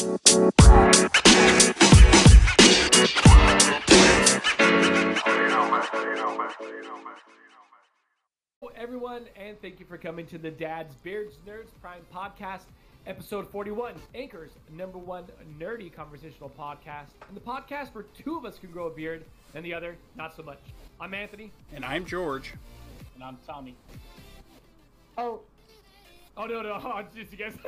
[0.00, 0.16] Hello,
[8.74, 12.62] everyone, and thank you for coming to the Dad's Beards Nerds Prime Podcast,
[13.06, 15.26] episode 41, Anchor's number one
[15.58, 19.62] nerdy conversational podcast, and the podcast where two of us can grow a beard and
[19.62, 20.60] the other not so much.
[20.98, 21.52] I'm Anthony.
[21.74, 22.54] And I'm George.
[23.16, 23.76] And I'm Tommy.
[25.18, 25.40] Oh,
[26.38, 27.52] Oh no no, oh, just you guys.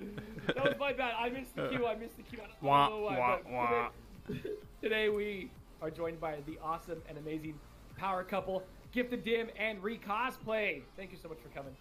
[0.46, 1.14] that was my bad.
[1.18, 1.86] I missed the cue.
[1.86, 2.38] I missed the cue.
[2.42, 3.88] I don't Wah, know why, wah, wah.
[4.26, 4.50] Today,
[4.82, 5.50] today we
[5.82, 7.58] are joined by the awesome and amazing
[7.96, 10.82] power couple, Gifted Dim and Re Cosplay.
[10.96, 11.74] Thank you so much for coming.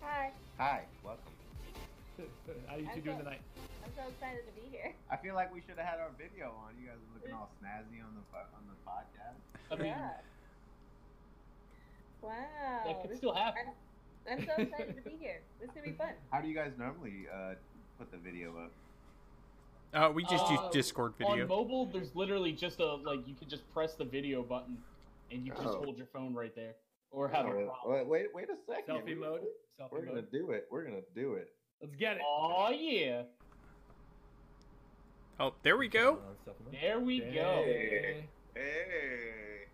[0.00, 0.30] hi.
[0.58, 1.22] Hi, welcome.
[2.66, 3.40] How are you two I'm doing so- tonight?
[3.84, 4.92] I'm so excited to be here.
[5.10, 6.72] I feel like we should have had our video on.
[6.80, 9.42] You guys are looking all snazzy on the on the podcast.
[9.72, 10.10] I mean, yeah.
[12.22, 12.30] Wow.
[12.86, 13.64] that could still happen.
[14.30, 15.40] I'm, I'm so excited to be here.
[15.60, 16.12] This is gonna be fun.
[16.30, 17.54] How do you guys normally uh,
[17.98, 18.70] put the video up?
[19.94, 21.46] Uh, we just use Uh, Discord On video.
[21.46, 24.78] mobile, there's literally just a like you can just press the video button,
[25.30, 25.82] and you can just Oh.
[25.84, 26.74] hold your phone right there,
[27.10, 28.08] or have a Oh, problem.
[28.08, 28.94] wait, wait, wait a second.
[28.96, 29.42] Selfie mode.
[29.78, 30.66] Selfie We're gonna do it.
[30.70, 31.52] We're gonna do it.
[31.80, 32.22] Let's get it.
[32.26, 33.22] Oh yeah,
[35.40, 36.16] Oh, there we go.
[36.46, 36.74] Selfie mode.
[36.80, 37.62] there we go.
[37.64, 38.24] Hey.
[38.54, 39.66] Hey.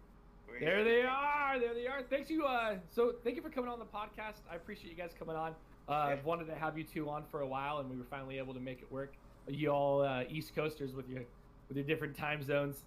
[0.52, 1.58] We- There they are.
[1.58, 2.02] There they are.
[2.02, 2.44] Thanks you.
[2.44, 4.40] Uh, so thank you for coming on the podcast.
[4.50, 5.54] I appreciate you guys coming on.
[5.88, 8.38] Uh, I've wanted to have you two on for a while, and we were finally
[8.38, 9.14] able to make it work.
[9.48, 11.22] You all uh, East Coasters with your
[11.68, 12.84] with your different time zones.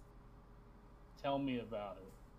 [1.22, 1.98] Tell me about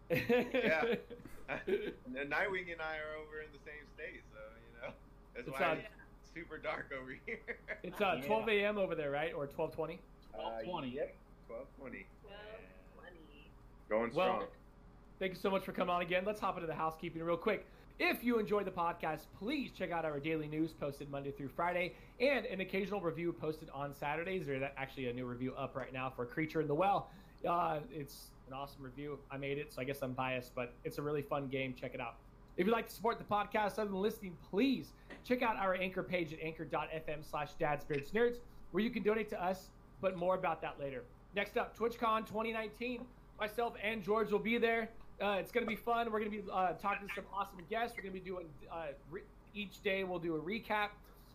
[0.09, 0.49] it.
[0.53, 0.95] Yeah.
[1.49, 4.94] And Nightwing and I are over in the same state, so you know
[5.35, 7.39] that's It's why on- it's super dark over here.
[7.83, 8.77] It's uh, 12 a.m.
[8.77, 9.33] over there, right?
[9.33, 9.99] Or 12:20.
[10.33, 10.94] Uh, 12:20.
[10.94, 11.16] Yep.
[11.47, 12.05] Twelve twenty.
[12.23, 12.33] Well,
[12.97, 13.49] funny.
[13.89, 14.47] Going Well, strong.
[15.19, 16.23] Thank you so much for coming on again.
[16.25, 17.66] Let's hop into the housekeeping real quick.
[18.00, 21.94] If you enjoy the podcast, please check out our daily news posted Monday through Friday
[22.19, 24.47] and an occasional review posted on Saturdays.
[24.47, 27.09] There's actually a new review up right now for Creature in the Well.
[27.47, 29.19] Uh, it's an awesome review.
[29.30, 31.75] I made it, so I guess I'm biased, but it's a really fun game.
[31.80, 32.16] Check it out.
[32.57, 34.94] If you'd like to support the podcast other than listening, please
[35.24, 38.38] check out our anchor page at anchor.fm slash dadsbeardsnerds,
[38.72, 39.69] where you can donate to us,
[40.01, 41.03] but more about that later.
[41.35, 43.06] Next up, TwitchCon 2019.
[43.40, 44.90] Myself and George will be there.
[45.23, 46.11] Uh, it's going to be fun.
[46.11, 47.95] We're going to be uh, talking to some awesome guests.
[47.95, 49.22] We're going to be doing uh, re-
[49.56, 50.03] each day.
[50.03, 50.89] We'll do a recap.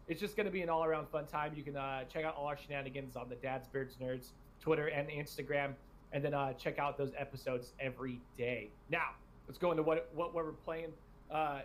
[0.08, 1.52] It's just going to be an all-around fun time.
[1.56, 5.08] You can uh, check out all our shenanigans on the Dad's Beards Nerds Twitter and
[5.08, 5.72] Instagram,
[6.12, 8.68] and then uh, check out those episodes every day.
[8.90, 9.10] Now,
[9.46, 10.92] let's go into what what, what we're playing.
[11.30, 11.60] Uh,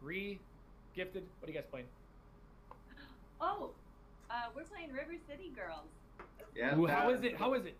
[0.00, 0.38] re
[0.94, 1.24] gifted.
[1.40, 1.86] What are you guys playing?
[3.40, 3.70] Oh,
[4.30, 5.88] uh, we're playing River City Girls.
[6.54, 6.78] Yeah.
[6.78, 7.36] Ooh, how it?
[7.36, 7.76] How is it?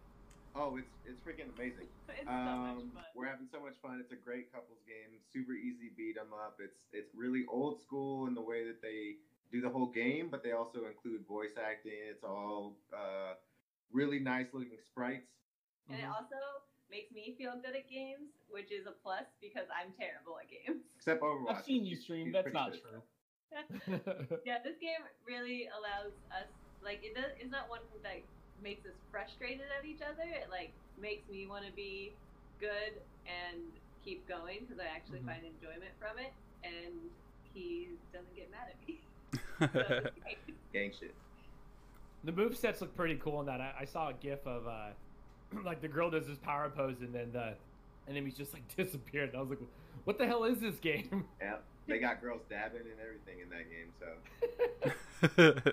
[0.54, 1.86] Oh, it's it's freaking amazing.
[2.08, 3.04] It's so much Um, fun.
[3.14, 3.98] we're having so much fun.
[4.00, 5.18] It's a great couples game.
[5.32, 6.58] Super easy beat 'em up.
[6.60, 9.16] It's it's really old school in the way that they
[9.50, 11.92] do the whole game, but they also include voice acting.
[12.10, 13.34] It's all uh,
[13.90, 15.30] really nice looking sprites.
[15.88, 16.14] And it Mhm.
[16.14, 16.36] also
[16.90, 20.82] makes me feel good at games, which is a plus because I'm terrible at games.
[20.96, 21.56] Except Overwatch.
[21.56, 22.26] I've seen you stream.
[22.26, 22.82] He's That's not good.
[22.82, 23.02] true.
[24.44, 26.46] Yeah, this game really allows us
[26.82, 27.32] like it does.
[27.38, 28.22] It's not one that
[28.62, 30.22] makes us frustrated at each other.
[30.24, 32.12] It like makes me want to be
[32.60, 32.92] good
[33.26, 33.60] and
[34.04, 35.26] keep going because I actually Mhm.
[35.26, 36.32] find enjoyment from it,
[36.64, 36.94] and
[37.54, 39.00] he doesn't get mad at me.
[39.60, 40.10] So.
[40.72, 41.14] Gang shit.
[42.24, 43.60] The move sets look pretty cool in that.
[43.60, 44.88] I, I saw a gif of uh,
[45.64, 47.54] like the girl does this power pose and then the
[48.08, 49.30] enemies just like disappeared.
[49.30, 49.58] And I was like,
[50.04, 51.24] what the hell is this game?
[51.40, 51.56] Yeah.
[51.86, 55.64] They got girls dabbing and everything in that game.
[55.66, 55.72] So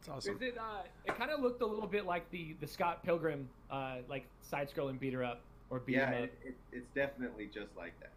[0.00, 0.36] That's awesome.
[0.36, 0.58] Is it?
[0.58, 4.26] Uh, it kind of looked a little bit like the the Scott Pilgrim uh, like
[4.42, 6.30] side scrolling beat her up or beat yeah, him up.
[6.30, 8.10] it, it, it's definitely just like that.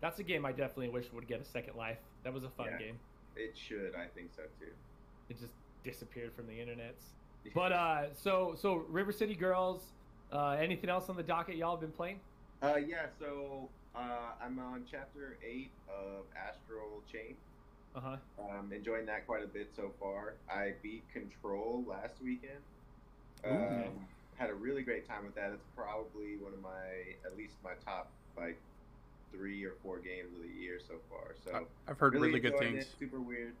[0.00, 1.98] That's a game I definitely wish would get a second life.
[2.22, 2.78] That was a fun Yeah.
[2.86, 2.98] game.
[3.36, 3.94] It should.
[3.96, 4.70] I think so too.
[5.28, 5.52] It just
[5.82, 7.12] disappeared from the internets.
[7.54, 9.82] But uh, so so River City Girls.
[10.32, 12.18] Uh, anything else on the docket y'all have been playing?
[12.62, 17.36] Uh, yeah, so uh, I'm on chapter 8 of Astral Chain.
[17.94, 18.16] Uh huh.
[18.38, 20.34] Um, enjoying that quite a bit so far.
[20.50, 22.60] I beat Control last weekend.
[23.46, 23.50] Ooh.
[23.50, 25.52] Um, had a really great time with that.
[25.52, 28.58] It's probably one of my, at least my top, like,
[29.30, 31.34] three or four games of the year so far.
[31.44, 32.84] So, I- I've heard really, good things.
[32.84, 33.54] It, super weird.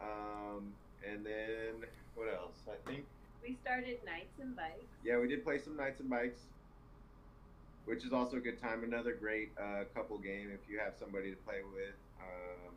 [0.00, 0.72] Um,
[1.08, 1.84] and then,
[2.14, 2.54] what else?
[2.68, 3.04] I think
[3.42, 4.86] We started Knights and Bikes.
[5.04, 6.42] yeah, we did play some Knights and Bikes,
[7.86, 8.84] which is also a good time.
[8.84, 11.94] Another great uh, couple game if you have somebody to play with.
[12.20, 12.74] Um,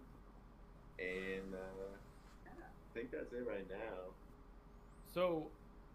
[1.00, 4.14] and uh, I think that's it right now.
[5.14, 5.48] So,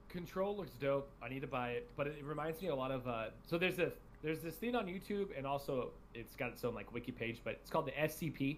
[0.08, 1.08] Control looks dope.
[1.23, 3.06] I need to buy it, but it reminds me a lot of.
[3.06, 3.93] Uh, so there's a
[4.23, 7.55] there's this thing on YouTube, and also it's got its own like wiki page, but
[7.55, 8.56] it's called the SCP,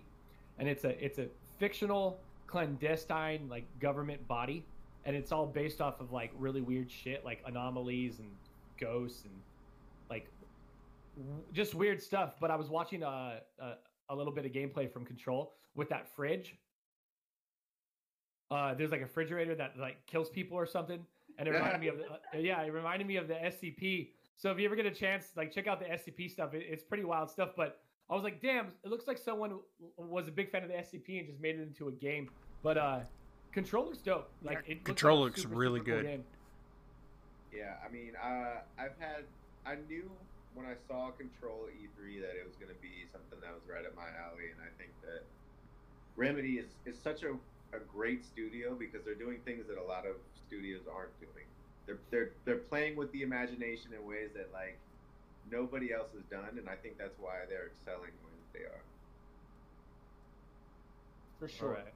[0.58, 1.26] and it's a it's a
[1.58, 4.64] fictional clandestine like government body,
[5.04, 8.28] and it's all based off of like really weird shit like anomalies and
[8.80, 9.34] ghosts and
[10.08, 10.26] like
[11.16, 12.34] w- just weird stuff.
[12.40, 13.72] But I was watching a, a
[14.08, 16.56] a little bit of gameplay from Control with that fridge.
[18.50, 21.00] Uh, there's like a refrigerator that like kills people or something,
[21.38, 24.10] and it reminded me of the, uh, yeah, it reminded me of the SCP.
[24.36, 26.52] So if you ever get a chance, like check out the SCP stuff.
[26.52, 27.50] It, it's pretty wild stuff.
[27.56, 27.78] But
[28.10, 29.60] I was like, damn, it looks like someone
[29.96, 32.28] was a big fan of the SCP and just made it into a game.
[32.62, 33.00] But uh,
[33.52, 34.30] Control looks dope.
[34.42, 36.04] Like it looks like looks super, really super good.
[36.04, 36.24] game.
[37.52, 39.24] Yeah, I mean, uh, I've had,
[39.64, 40.10] I knew
[40.54, 43.84] when I saw Control E3 that it was going to be something that was right
[43.84, 45.24] up my alley, and I think that
[46.16, 47.32] Remedy is, is such a,
[47.74, 50.16] a great studio because they're doing things that a lot of
[50.46, 51.46] studios aren't doing.
[51.86, 54.78] They're they're they're playing with the imagination in ways that like
[55.50, 58.64] nobody else has done, and I think that's why they're excelling the way that they
[58.66, 58.82] are.
[61.38, 61.68] for sure.
[61.70, 61.94] Alright.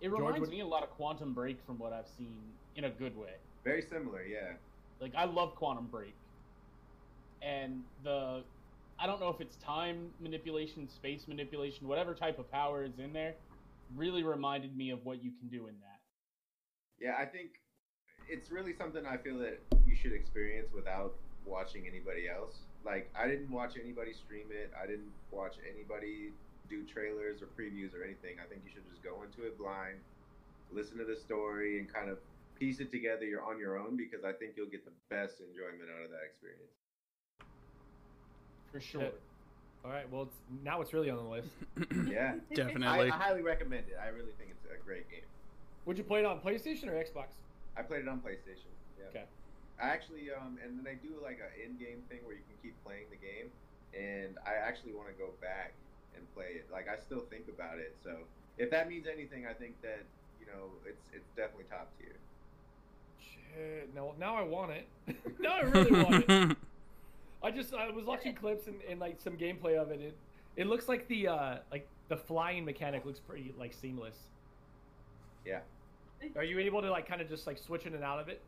[0.00, 2.42] It George, reminds what- me a lot of Quantum Break from what I've seen
[2.76, 3.34] in a good way.
[3.64, 4.52] Very similar, yeah.
[5.00, 6.14] Like I love Quantum Break,
[7.40, 8.44] and the
[8.98, 13.12] I don't know if it's time manipulation, space manipulation, whatever type of power is in
[13.12, 13.34] there,
[13.96, 16.00] really reminded me of what you can do in that.
[16.98, 17.60] Yeah, I think
[18.28, 21.14] it's really something I feel that you should experience without
[21.44, 22.60] watching anybody else.
[22.84, 24.72] Like, I didn't watch anybody stream it.
[24.80, 26.32] I didn't watch anybody
[26.70, 28.40] do trailers or previews or anything.
[28.40, 30.00] I think you should just go into it blind,
[30.72, 32.18] listen to the story, and kind of
[32.58, 35.90] piece it together you're on your own because I think you'll get the best enjoyment
[35.90, 36.83] out of that experience.
[38.74, 39.02] For sure.
[39.02, 39.86] Yeah.
[39.86, 40.34] All right, well, it's,
[40.64, 41.54] now it's really on the list.
[42.10, 42.34] Yeah.
[42.50, 43.06] I, Definitely.
[43.06, 43.96] I highly recommend it.
[44.02, 45.22] I really think it's a great game.
[45.86, 47.38] Would you play it on PlayStation or Xbox?
[47.76, 48.74] I played it on PlayStation.
[48.98, 49.10] Yeah.
[49.10, 49.24] Okay.
[49.80, 52.74] I actually, um, and then they do like an in-game thing where you can keep
[52.84, 53.54] playing the game,
[53.94, 55.74] and I actually want to go back
[56.16, 56.66] and play it.
[56.72, 57.94] Like I still think about it.
[58.02, 58.26] So
[58.58, 60.02] if that means anything, I think that
[60.40, 62.18] you know it's it's definitely top tier.
[63.22, 64.88] Shit, no, now I want it.
[65.38, 66.56] now I really want it.
[67.44, 70.00] I just I was watching clips and, and like some gameplay of it.
[70.00, 70.16] It
[70.56, 74.16] it looks like the uh like the flying mechanic looks pretty like seamless.
[75.44, 75.60] Yeah.
[76.36, 78.40] Are you able to like kind of just like switch in and out of it?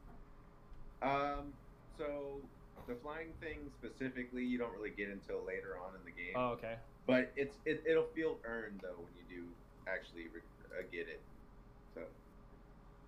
[1.02, 1.52] Um,
[1.98, 2.40] so
[2.88, 6.32] the flying thing specifically, you don't really get until later on in the game.
[6.34, 6.76] Oh, okay.
[7.06, 9.44] But it's it, it'll feel earned though when you do
[9.86, 11.20] actually re- uh, get it.
[11.94, 12.00] So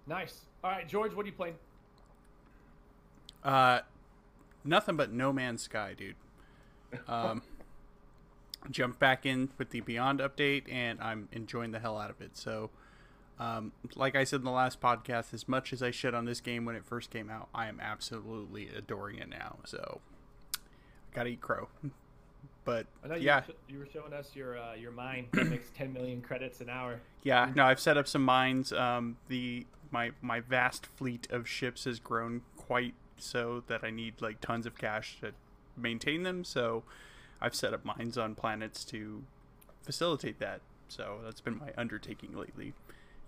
[0.06, 0.43] Nice.
[0.62, 1.55] All right, George, what are you playing?
[3.43, 3.81] Uh,
[4.69, 6.17] nothing but No Man's Sky, dude.
[7.06, 7.43] Um,
[8.70, 12.37] jump back in with the Beyond update, and I'm enjoying the hell out of it.
[12.37, 12.70] So,
[13.38, 16.41] um, like I said in the last podcast, as much as I shit on this
[16.41, 19.56] game when it first came out, I am absolutely adoring it now.
[19.65, 20.00] So,
[21.15, 21.69] gotta eat crow.
[22.65, 25.70] But I know you, yeah, you were showing us your uh, your mine that makes
[25.76, 27.00] 10 million credits an hour.
[27.23, 28.73] Yeah, no, I've set up some mines.
[28.73, 34.20] Um, the my my vast fleet of ships has grown quite so that I need
[34.20, 35.32] like tons of cash to
[35.76, 36.44] maintain them.
[36.44, 36.85] So
[37.41, 39.23] I've set up mines on planets to
[39.82, 40.61] facilitate that.
[40.88, 42.73] So that's been my undertaking lately.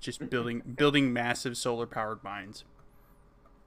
[0.00, 2.64] Just building building massive solar powered mines.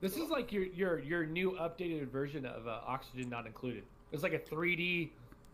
[0.01, 3.83] This is like your your your new updated version of uh, Oxygen Not Included.
[4.11, 5.09] It's like a 3D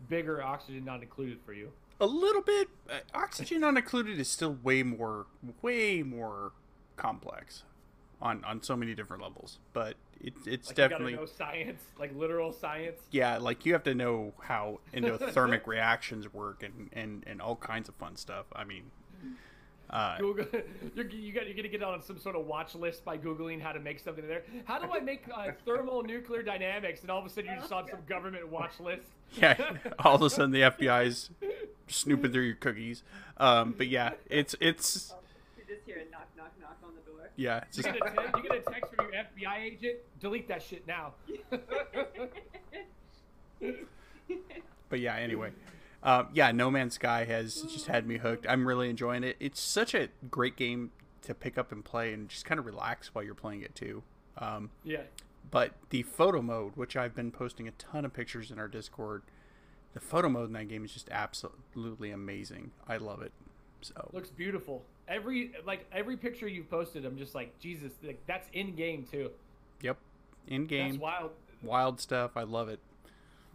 [0.08, 1.70] bigger Oxygen Not Included for you.
[2.00, 2.68] A little bit.
[2.88, 5.26] Uh, oxygen not included is still way more
[5.60, 6.52] way more
[6.96, 7.62] complex
[8.22, 9.58] on on so many different levels.
[9.74, 13.00] But it, it's Like definitely you know science, like literal science.
[13.10, 17.88] yeah like you have to know how endothermic reactions work and, and and all kinds
[17.88, 18.84] of fun stuff i mean
[19.90, 20.46] uh Google,
[20.94, 23.72] you're, you got you're gonna get on some sort of watch list by googling how
[23.72, 24.44] to make something there.
[24.64, 27.00] How do I make uh, thermal nuclear dynamics?
[27.02, 29.08] And all of a sudden you're just on some government watch list.
[29.34, 29.56] yeah
[30.04, 31.30] all of a sudden the fbi's
[31.88, 33.02] snooping through your cookies
[33.38, 35.12] um but yeah it's it's
[35.58, 37.28] You just hear a knock, knock, knock on the door.
[37.40, 38.00] Yeah it's You get, te-
[38.36, 39.96] you get a text from your FBI agent.
[40.20, 41.14] Delete that shit now.
[44.88, 45.50] but yeah anyway
[46.02, 49.60] um yeah no man's sky has just had me hooked i'm really enjoying it it's
[49.60, 53.22] such a great game to pick up and play and just kind of relax while
[53.22, 54.02] you're playing it too
[54.38, 55.02] um yeah.
[55.50, 59.22] But the photo mode, which I've been posting a ton of pictures in our Discord,
[59.94, 62.70] the photo mode in that game is just absolutely amazing.
[62.86, 63.32] I love it.
[63.82, 64.82] So Looks beautiful.
[65.08, 67.92] Every like every picture you've posted, I'm just like Jesus.
[68.02, 69.30] Like that's in game too.
[69.80, 69.96] yep,
[70.46, 71.30] in That's game, wild.
[71.62, 72.32] wild stuff.
[72.36, 72.78] I love it.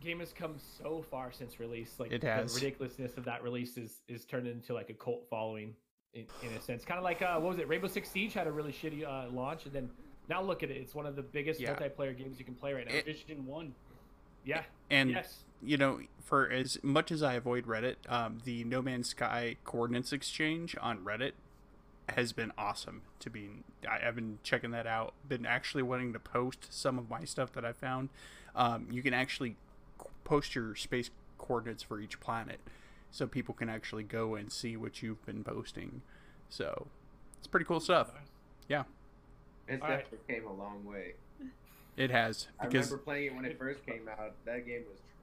[0.02, 1.96] Game has come so far since release.
[2.00, 2.54] Like It has.
[2.54, 5.74] the ridiculousness of that release is is turned into like a cult following
[6.14, 6.84] in, in a sense.
[6.84, 7.68] Kind of like uh, what was it?
[7.70, 9.90] Rainbow Six Siege had a really shitty uh, launch, and then
[10.30, 10.78] now look at it.
[10.78, 11.74] It's one of the biggest Yeah.
[11.76, 12.94] multiplayer games you can play right now.
[12.96, 13.74] It- Division one.
[14.44, 14.64] yeah.
[14.90, 15.45] And yes.
[15.64, 20.12] You know, for as much as I avoid Reddit, um, the No Man's Sky coordinates
[20.14, 21.34] exchange on Reddit
[22.10, 23.50] has been awesome to be.
[23.90, 25.14] I, I've been checking that out.
[25.28, 28.10] Been actually wanting to post some of my stuff that I found.
[28.56, 29.56] Um, you can actually
[30.24, 32.60] post your space coordinates for each planet,
[33.12, 36.02] so people can actually go and see what you've been posting.
[36.50, 36.88] So
[37.38, 38.12] it's pretty cool stuff.
[38.68, 38.84] Yeah,
[39.68, 40.00] It's All right.
[40.04, 41.14] definitely came a long way.
[41.98, 44.34] it has I because remember playing it when it first came out.
[44.46, 45.15] That game was trash.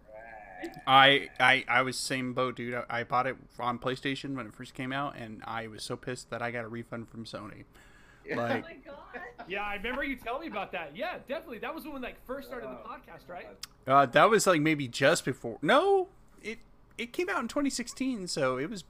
[0.87, 2.75] I, I I was same boat, dude.
[2.75, 5.97] I, I bought it on PlayStation when it first came out, and I was so
[5.97, 7.65] pissed that I got a refund from Sony.
[8.31, 9.23] Oh Like, my god.
[9.49, 10.93] Yeah, I remember you telling me about that.
[10.95, 11.59] Yeah, definitely.
[11.59, 13.47] That was when we like first started the Oh, podcast, right?
[13.87, 15.59] uh, that was like maybe just before.
[15.63, 16.09] No,
[16.43, 16.59] it
[16.99, 18.85] it came out in 2016, so it was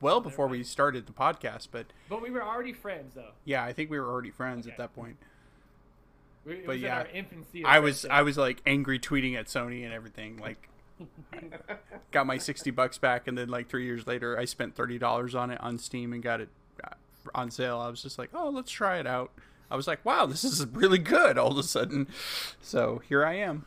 [0.00, 1.68] well before we started the podcast.
[1.72, 3.32] But But we were already friends, though.
[3.44, 4.72] yeah, I think we were already friends Okay.
[4.72, 5.16] at that point.
[6.46, 7.64] It But was yeah, in our infancy.
[7.64, 8.04] I was.
[8.06, 10.38] I was like angry tweeting at Sony and everything.
[10.38, 10.68] Like,
[12.10, 15.34] got my 60 bucks back, and then like three years later, I spent thirty dollars
[15.34, 16.48] on it on Steam and got it
[16.84, 16.94] uh,
[17.34, 17.78] on sale.
[17.78, 19.30] I was just like, oh, let's try it out.
[19.70, 22.08] I was like, wow, this is really good all of a sudden.
[22.62, 23.66] So here I am.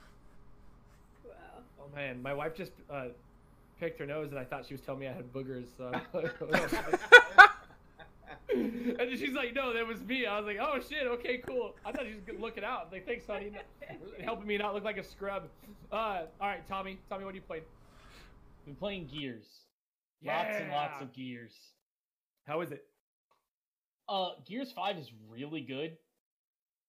[1.26, 1.34] Wow.
[1.80, 3.06] Oh man, my wife just uh,
[3.80, 5.66] picked her nose, and I thought she was telling me I had boogers.
[5.78, 5.92] So.
[9.00, 11.76] and then she's like, "No, that was me." I was like, "Oh shit, okay, cool."
[11.86, 12.88] I thought she was looking out.
[12.88, 13.52] I'm Like, thanks, honey,
[14.24, 15.44] helping me not look like a scrub.
[15.92, 15.96] Uh,
[16.40, 17.62] all right, Tommy, Tommy, what do you play?
[18.60, 19.46] We've been playing Gears.
[20.22, 20.38] Yeah.
[20.38, 21.54] Lots and lots of Gears.
[22.46, 22.86] How is it?
[24.08, 25.98] Uh, Gears Five is really good.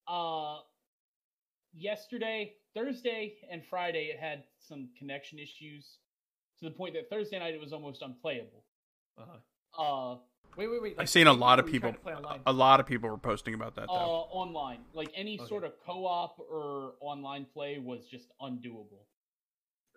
[0.08, 0.58] Uh,
[1.72, 5.98] yesterday, Thursday, and Friday, it had some connection issues
[6.58, 8.64] to the point that Thursday night it was almost unplayable.
[9.18, 10.12] Uh-huh.
[10.14, 10.18] Uh,
[10.56, 10.94] Wait, wait, wait.
[10.98, 11.98] I've seen a lot of were you trying people.
[11.98, 12.40] to play online?
[12.46, 15.48] A lot of people were posting about that uh, online, like any Okay.
[15.48, 19.06] sort of co-op or online play was just undoable.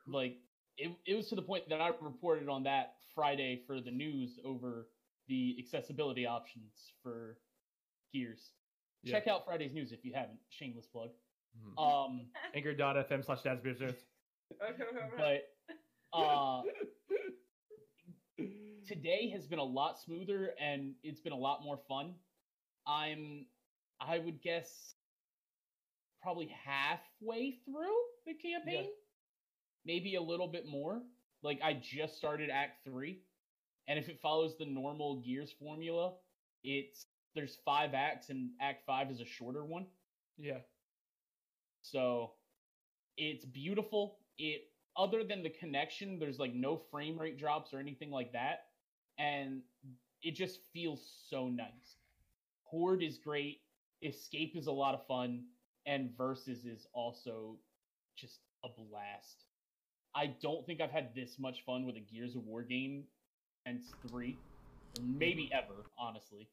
[0.07, 0.37] Like
[0.77, 4.39] it, it was to the point that I reported on that Friday for the news
[4.45, 4.87] over
[5.27, 7.37] the accessibility options for
[8.13, 8.51] Gears.
[9.03, 9.13] Yeah.
[9.19, 10.39] Check out Friday's news if you haven't.
[10.49, 11.09] Shameless plug.
[11.77, 12.05] Mhm.
[12.05, 13.95] Um, Anchor.fm slash Dad's Business.
[15.17, 15.43] but
[16.13, 16.61] uh,
[18.85, 22.13] today has been a lot smoother and it's been a lot more fun.
[22.87, 23.45] I'm,
[23.99, 24.95] I would guess,
[26.21, 28.89] probably halfway through the campaign,
[29.85, 31.01] maybe a little bit more.
[31.43, 33.21] Like I just started Act Three,
[33.87, 36.13] and if it follows the normal Gears formula,
[36.63, 39.85] it's there's five acts and Act Five is a shorter one.
[40.37, 40.59] Yeah.
[41.81, 42.31] So
[43.17, 44.17] it's beautiful.
[44.39, 44.61] It
[44.97, 48.65] other than the connection, there's like no frame rate drops or anything like that.
[49.17, 49.61] And
[50.21, 51.97] it just feels so nice.
[52.63, 53.61] Horde is great.
[54.01, 55.43] Escape is a lot of fun.
[55.85, 57.57] And Versus is also
[58.17, 59.45] just a blast.
[60.15, 63.03] I don't think I've had this much fun with a Gears of War game
[63.67, 64.37] since three.
[64.97, 66.47] Or maybe ever, honestly.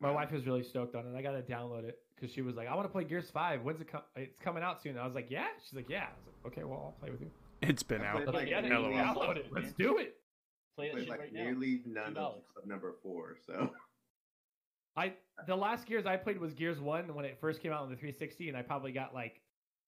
[0.00, 1.16] My wife is really stoked on it.
[1.16, 3.62] I gotta download it because she was like, "I want to play Gears Five.
[3.62, 4.02] When's it come?
[4.16, 6.64] It's coming out soon." I was like, "Yeah." She's like, "Yeah." I was like, "Okay,
[6.64, 7.30] well, I'll play with you."
[7.62, 8.24] It's been I out.
[8.24, 8.72] played like get it.
[8.72, 9.46] it.
[9.52, 10.16] Let's do it.
[10.76, 11.44] Play that shit like right now.
[11.44, 12.62] nearly none of $2.
[12.62, 13.36] of number four.
[13.46, 13.70] So
[14.96, 15.12] I
[15.46, 17.96] the last Gears I played was Gears One when it first came out on the
[17.96, 19.40] 360, and I probably got like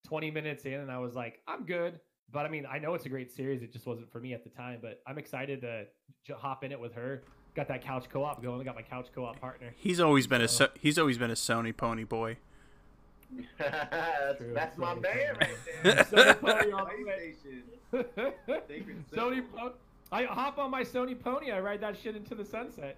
[0.06, 2.00] 20 minutes in, and I was like, "I'm good."
[2.32, 3.62] But I mean, I know it's a great series.
[3.62, 4.78] It just wasn't for me at the time.
[4.82, 5.84] But I'm excited to
[6.26, 7.22] j- hop in it with her.
[7.54, 8.60] Got that couch co-op going.
[8.60, 9.74] I got my couch co-op partner.
[9.76, 12.38] He's always been a So- so- he's always been a Sony pony boy.
[13.58, 15.50] that's, that's my Sony man right
[15.82, 15.94] there.
[16.04, 17.34] Sony Pony all the way.
[17.92, 18.32] PlayStation.
[18.68, 19.74] Sacred Sony, po-
[20.12, 21.50] I hop on my Sony Pony.
[21.50, 22.96] I ride that shit into the sunset.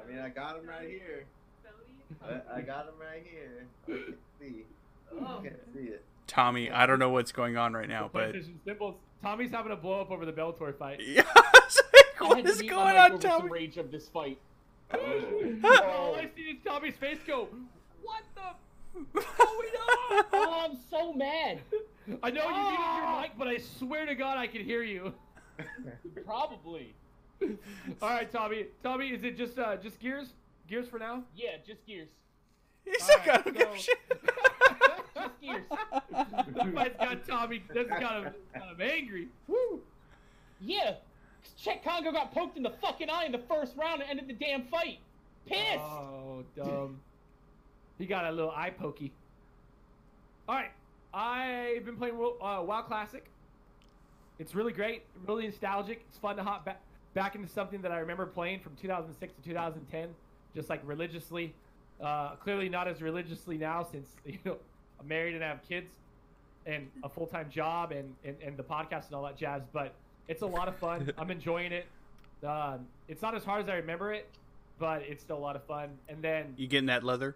[0.00, 1.24] I mean, I got him right here.
[1.64, 2.42] Sony.
[2.52, 3.66] I, I got him right here.
[3.88, 4.64] I can see.
[5.12, 5.38] Oh.
[5.40, 6.04] I can't see it.
[6.26, 8.96] Tommy, I don't know what's going on right now, but symbols.
[9.22, 11.00] Tommy's having a blow up over the Bellator fight.
[11.04, 11.44] yeah, like,
[12.20, 13.48] I what had to is mute going on, Tommy?
[13.50, 14.38] rage of this fight.
[14.92, 15.00] All
[16.16, 17.48] I see is Tommy's face go.
[18.02, 19.00] What the?
[19.14, 20.24] going on?
[20.32, 21.60] Oh, I'm so mad.
[22.22, 23.20] I know you muted your Ah!
[23.22, 25.12] mic, but I swear to God, I can hear you.
[26.26, 26.94] Probably.
[27.42, 28.66] All right, Tommy.
[28.82, 30.28] Tommy, is it just uh just gears?
[30.68, 31.22] Gears for now?
[31.34, 32.08] Yeah, just gears.
[32.84, 33.98] He's All like, right, I don't give a so- shit.
[35.16, 35.62] Just gears.
[36.12, 37.62] That fight's got Tommy.
[37.74, 39.28] That's got him, got him angry.
[39.48, 39.80] Woo!
[40.60, 40.94] Yeah.
[41.58, 44.44] Cheick Kongo got poked in the fucking eye in the first round and ended the
[44.44, 44.98] damn fight.
[45.46, 45.78] Pissed.
[45.80, 47.00] Oh, dumb.
[47.98, 49.10] he got a little eye pokey.
[50.48, 50.70] All right,
[51.14, 53.24] I've been playing Wo- uh, WoW Classic.
[54.38, 56.04] It's really great, really nostalgic.
[56.08, 56.80] It's fun to hop back
[57.14, 60.08] back into something that I remember playing from 2006 to 2010,
[60.54, 61.54] just like religiously.
[62.02, 64.58] Uh, clearly not as religiously now since you know
[65.00, 65.90] I'm married and I have kids
[66.66, 69.62] and a full time job and, and and the podcast and all that jazz.
[69.72, 69.94] But
[70.28, 71.10] it's a lot of fun.
[71.18, 71.86] I'm enjoying it.
[72.46, 74.28] Um, it's not as hard as I remember it.
[74.78, 75.88] but it's still a lot of fun.
[76.10, 77.34] And then You getting that leather?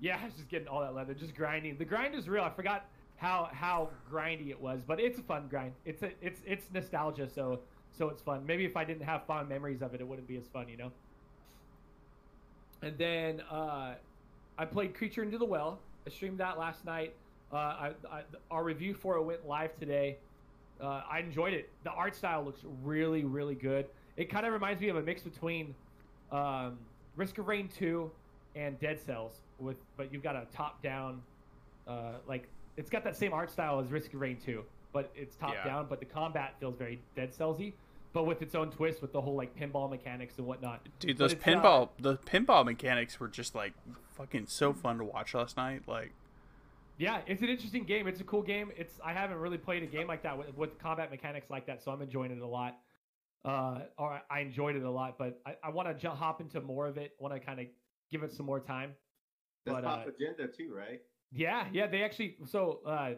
[0.00, 1.76] yeah, it's just getting all that leather, just grinding.
[1.76, 2.42] The grind is real.
[2.42, 2.86] I forgot
[3.22, 5.72] how how grindy it was, but it's a fun grind.
[5.84, 7.60] It's a it's it's nostalgia, so
[7.96, 8.44] so it's fun.
[8.44, 10.76] Maybe if I didn't have fond memories of it, it wouldn't be as fun, you
[10.76, 10.90] know.
[12.82, 13.94] And then uh,
[14.58, 15.78] I played Creature into the Well.
[16.04, 17.14] I streamed that last night.
[17.52, 20.16] Uh, I, I, our review for it went live today.
[20.80, 21.70] Uh, I enjoyed it.
[21.84, 23.86] The art style looks really, really good.
[24.16, 25.76] It kind of reminds me of a mix between
[26.32, 26.76] um,
[27.14, 28.10] Risk of Rain 2
[28.56, 31.22] and Dead Cells, with but you've got a top-down,
[31.86, 35.36] uh, like it's got that same art style as Risk of Rain 2, but it's
[35.36, 35.86] top-down.
[35.88, 37.74] But the combat feels very Dead Cellsy,
[38.12, 40.86] but with its own twist, with the whole like pinball mechanics and whatnot.
[40.98, 43.74] Dude, those it's, uh, pinball the pinball mechanics were just like
[44.14, 45.82] fucking so fun to watch last night.
[45.86, 46.12] Like
[46.98, 48.06] Yeah, it's an interesting game.
[48.06, 48.70] It's a cool game.
[48.76, 51.82] It's I haven't really played a game like that with, with combat mechanics like that,
[51.82, 52.78] so I'm enjoying it a lot.
[53.44, 56.60] Uh, or I enjoyed it a lot, but I, I want to jump hop into
[56.60, 57.12] more of it.
[57.18, 57.66] Want to kind of
[58.10, 58.92] give it some more time.
[59.66, 61.00] That's But, Pop uh, Agenda too, right?
[61.32, 61.86] Yeah, yeah.
[61.86, 63.10] They actually so uh,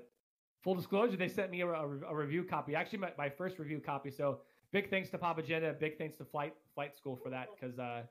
[0.63, 2.75] full disclosure, they sent me a, a, a review copy.
[2.75, 4.11] Actually, my, my first review copy.
[4.11, 4.41] So
[4.73, 5.79] big thanks to Popagenda.
[5.79, 8.03] Big thanks to Flight Flight School for that because uh,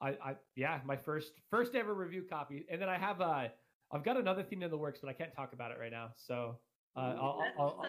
[0.00, 2.64] I, I yeah my first first ever review copy.
[2.70, 3.48] And then I have uh
[3.92, 6.12] I've got another thing in the works, but I can't talk about it right now.
[6.16, 6.56] So
[6.96, 7.86] uh, I'll, I'll, I'll,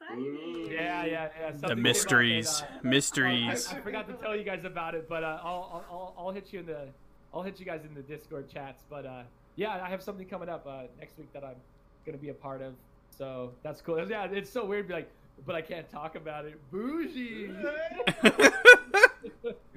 [0.00, 0.68] exciting.
[0.70, 1.50] yeah, yeah, yeah.
[1.50, 3.68] the something came up mysteries, and, uh, mysteries.
[3.72, 6.30] I, I forgot to tell you guys about it, but uh, I'll, I'll I'll I'll
[6.32, 6.88] hit you in the
[7.32, 8.84] I'll hit you guys in the Discord chats.
[8.88, 9.22] But uh,
[9.56, 11.56] yeah, I have something coming up uh, next week that I'm
[12.04, 12.74] gonna be a part of.
[13.16, 14.06] So that's cool.
[14.08, 15.10] Yeah, it's so weird, to be like,
[15.46, 16.58] but I can't talk about it.
[16.70, 17.50] Bougie.
[17.62, 17.62] You're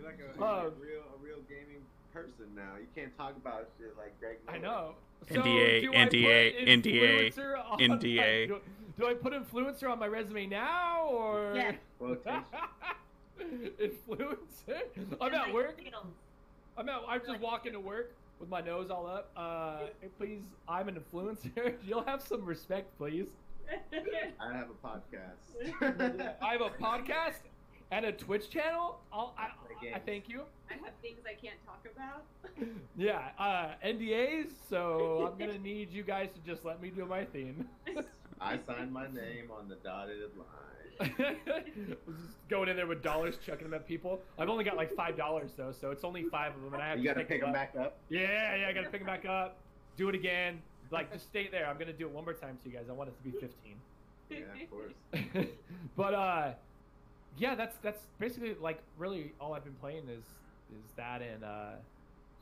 [0.05, 1.81] like a, you're Um, a real a real gaming
[2.13, 2.75] person now.
[2.79, 4.37] You can't talk about shit like Greg.
[4.47, 4.63] I Miller.
[4.63, 4.95] know.
[5.29, 8.49] NDA, do I put NDA, NDA, influencer on NDA.
[8.49, 8.61] my- do,
[8.97, 11.75] do I put influencer on my resume now or Yes.
[11.99, 12.43] Quotation.
[13.79, 14.81] influencer?
[15.21, 15.79] I'm at work.
[16.77, 17.03] I'm out.
[17.07, 19.31] I'm just walking to work with my nose all up.
[19.35, 21.73] Uh, hey, please, I'm an influencer.
[21.87, 23.27] You'll have some respect, please.
[24.39, 26.37] I have a podcast.
[26.41, 27.41] I have a podcast
[27.91, 28.99] and a Twitch channel.
[29.13, 29.49] I'll, I,
[29.79, 30.41] Play I thank you.
[30.69, 32.25] I have things I can't talk about.
[32.97, 34.51] Yeah, uh, NDAs.
[34.69, 37.67] So I'm gonna need you guys to just let me do my theme.
[38.41, 40.78] I signed my name on the dotted line.
[40.99, 44.19] just going in there with dollars, chucking them at people.
[44.37, 46.89] I've only got like five dollars though, so it's only five of them, and I
[46.89, 47.73] have You to gotta pick, pick them them up.
[47.73, 47.97] back up.
[48.09, 49.57] Yeah, yeah, I gotta pick them back up.
[49.97, 50.61] Do it again.
[50.91, 51.67] Like, just stay there.
[51.67, 52.85] I'm gonna do it one more time to you guys.
[52.89, 53.75] I want it to be 15.
[54.29, 55.47] Yeah, of course.
[55.95, 56.51] but uh,
[57.37, 60.23] yeah, that's that's basically like really all I've been playing is
[60.71, 61.71] is that and uh,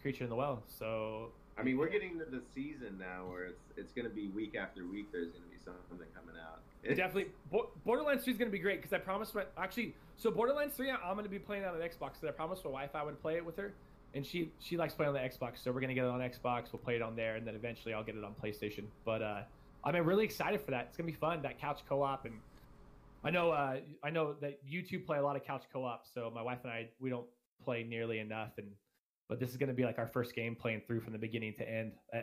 [0.02, 0.64] Creature in the Well.
[0.68, 4.56] So I mean, we're getting to the season now where it's it's gonna be week
[4.56, 5.12] after week.
[5.12, 6.60] There's gonna be something coming out.
[6.84, 10.76] Definitely Bo- Borderlands 3 is gonna be great because I promised my actually so Borderlands
[10.76, 13.22] 3 I'm gonna be playing on an Xbox because I promised my wife I would
[13.22, 13.74] play it with her.
[14.14, 16.72] And she she likes playing on the Xbox, so we're gonna get it on Xbox.
[16.72, 18.86] We'll play it on there, and then eventually I'll get it on PlayStation.
[19.06, 19.42] But uh,
[19.84, 20.86] I'm really excited for that.
[20.88, 21.42] It's gonna be fun.
[21.42, 22.36] That couch co-op, and
[23.24, 26.06] I know uh, I know that you two play a lot of couch co-op.
[26.12, 27.28] So my wife and I we don't
[27.64, 28.68] play nearly enough, and
[29.28, 31.70] but this is gonna be like our first game playing through from the beginning to
[31.70, 32.22] end uh,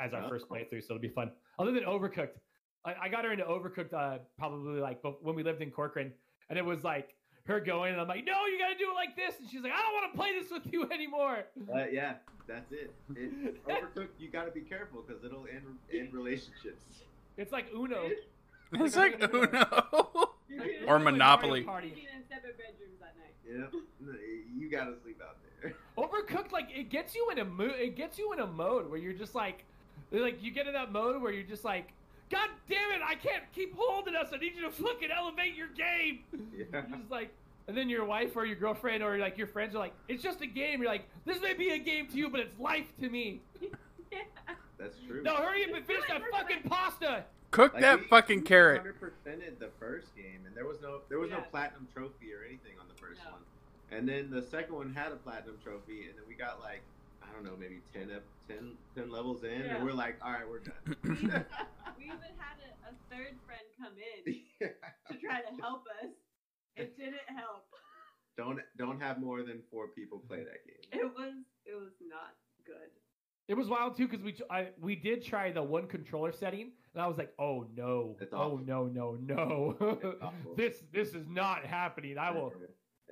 [0.00, 0.28] as our Oh.
[0.28, 0.82] first playthrough.
[0.82, 1.30] So it'll be fun.
[1.58, 2.38] Other than Overcooked,
[2.86, 6.12] I, I got her into Overcooked uh, probably like when we lived in Corcoran,
[6.48, 7.14] and it was like
[7.46, 9.72] her going, and I'm like, no, you gotta do it like this, and she's like,
[9.72, 11.44] I don't want to play this with you anymore.
[11.72, 12.14] Uh, yeah,
[12.46, 12.94] that's it.
[13.16, 14.18] it overcooked.
[14.18, 16.84] You gotta be careful because it'll end end relationships.
[17.36, 18.08] It's like Uno.
[18.72, 20.28] It's like Uno
[20.88, 21.62] or Monopoly.
[21.62, 21.86] Party.
[22.12, 23.70] In separate bedrooms at night.
[23.72, 23.82] Yep,
[24.58, 25.74] you gotta sleep out there.
[25.96, 27.74] Overcooked, like it gets you in a mood.
[27.78, 29.64] It gets you in a mode where you're just like,
[30.10, 31.92] like you get in that mode where you're just like,
[32.30, 34.28] God damn it, I can't keep holding us.
[34.32, 36.20] I need you to fucking elevate your game.
[36.56, 36.64] Yeah.
[36.72, 37.30] You're just like,
[37.68, 40.40] and then your wife or your girlfriend or like your friends are like, it's just
[40.40, 40.82] a game.
[40.82, 43.40] You're like, this may be a game to you, but it's life to me.
[44.12, 44.20] Yeah.
[44.78, 45.20] That's true.
[45.24, 47.24] No, hurry up and finish that fucking pasta.
[47.50, 48.78] Cook Like, that we- fucking carrot.
[48.82, 52.44] Hundred percented the first game, and there was no there was no platinum trophy or
[52.46, 53.32] anything on the first No.
[53.32, 53.40] one.
[53.90, 56.82] And then the second one had a platinum trophy, and then we got like
[57.28, 59.76] I don't know, maybe 10, ep- 10, 10 levels in, Yeah.
[59.76, 60.96] and we're like, all right, we're done.
[61.98, 64.34] We even had a, a third friend come in
[65.08, 66.10] to try to help us.
[66.76, 67.64] It didn't help.
[68.36, 71.00] don't don't have more than four people play that game.
[71.00, 71.34] It was
[71.64, 72.34] it was not
[72.66, 72.90] good.
[73.48, 77.02] It was wild too because we I, we did try the one controller setting and
[77.02, 79.76] I was like, oh no, oh no no no,
[80.56, 82.18] this this is not happening.
[82.18, 82.52] I will.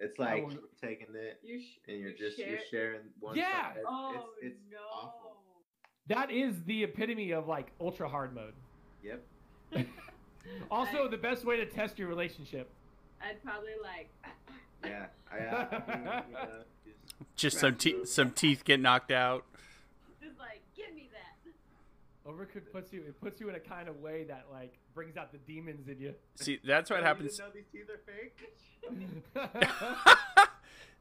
[0.01, 3.37] It's like will- taking it You sh- and you're you just share- you're sharing one.
[3.37, 3.63] Yeah.
[3.63, 3.71] side.
[3.79, 4.79] It's- Oh it's, it's no.
[4.93, 5.37] awful.
[6.09, 8.55] That is the epitome of like ultra hard mode.
[9.03, 9.23] Yep.
[10.71, 12.69] Also, I- the best way to test your relationship.
[13.23, 14.11] I'd probably like
[14.85, 15.07] Yeah.
[15.33, 16.51] I, uh, I mean, you know,
[16.85, 19.47] just- Just some te- some teeth get knocked out.
[20.23, 21.51] Just like, give me that.
[22.27, 25.31] Overcooked puts you it puts you in a kind of way that like brings out
[25.33, 26.15] the demons in you.
[26.37, 27.39] See, that's what happens.
[27.39, 28.39] You didn't know these teeth are fake?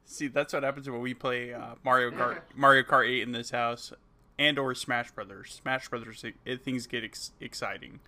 [0.06, 3.50] See, that's what happens when we play uh, Mario Kart Mario Kart 8 in this
[3.50, 3.90] house,
[4.38, 5.58] and or Smash Brothers.
[5.62, 8.00] Smash Brothers, it, it- things get ex- exciting,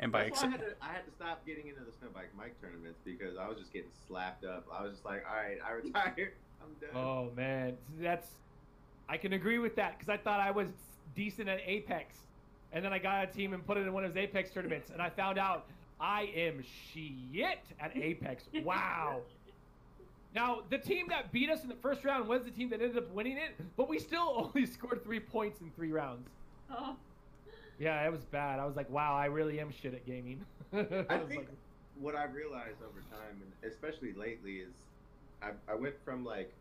[0.00, 2.34] and by That's why I had, to, I had to stop getting into the Snowbike
[2.36, 4.66] Mike tournaments because I was just getting slapped up.
[4.72, 6.32] I was just like, all right, I retire.
[6.60, 6.90] I'm done.
[7.00, 8.26] oh man, that's
[9.08, 10.70] I can agree with that because I thought I was
[11.14, 12.16] decent at Apex,
[12.72, 14.90] and then I got a team and put it in one of those Apex tournaments,
[14.90, 15.66] and I found out
[16.00, 18.44] I am shit at Apex.
[18.64, 19.20] Wow.
[20.34, 22.98] Now, the team that beat us in the first round was the team that ended
[22.98, 26.28] up winning it, but we still only scored three points in three rounds.
[26.70, 26.96] Oh.
[27.78, 28.58] Yeah, it was bad.
[28.60, 30.44] I was like, wow, I really am shit at gaming.
[30.72, 31.48] I was think like,
[31.98, 34.72] what I've realized over time, and especially lately, is
[35.42, 36.52] I, I went from like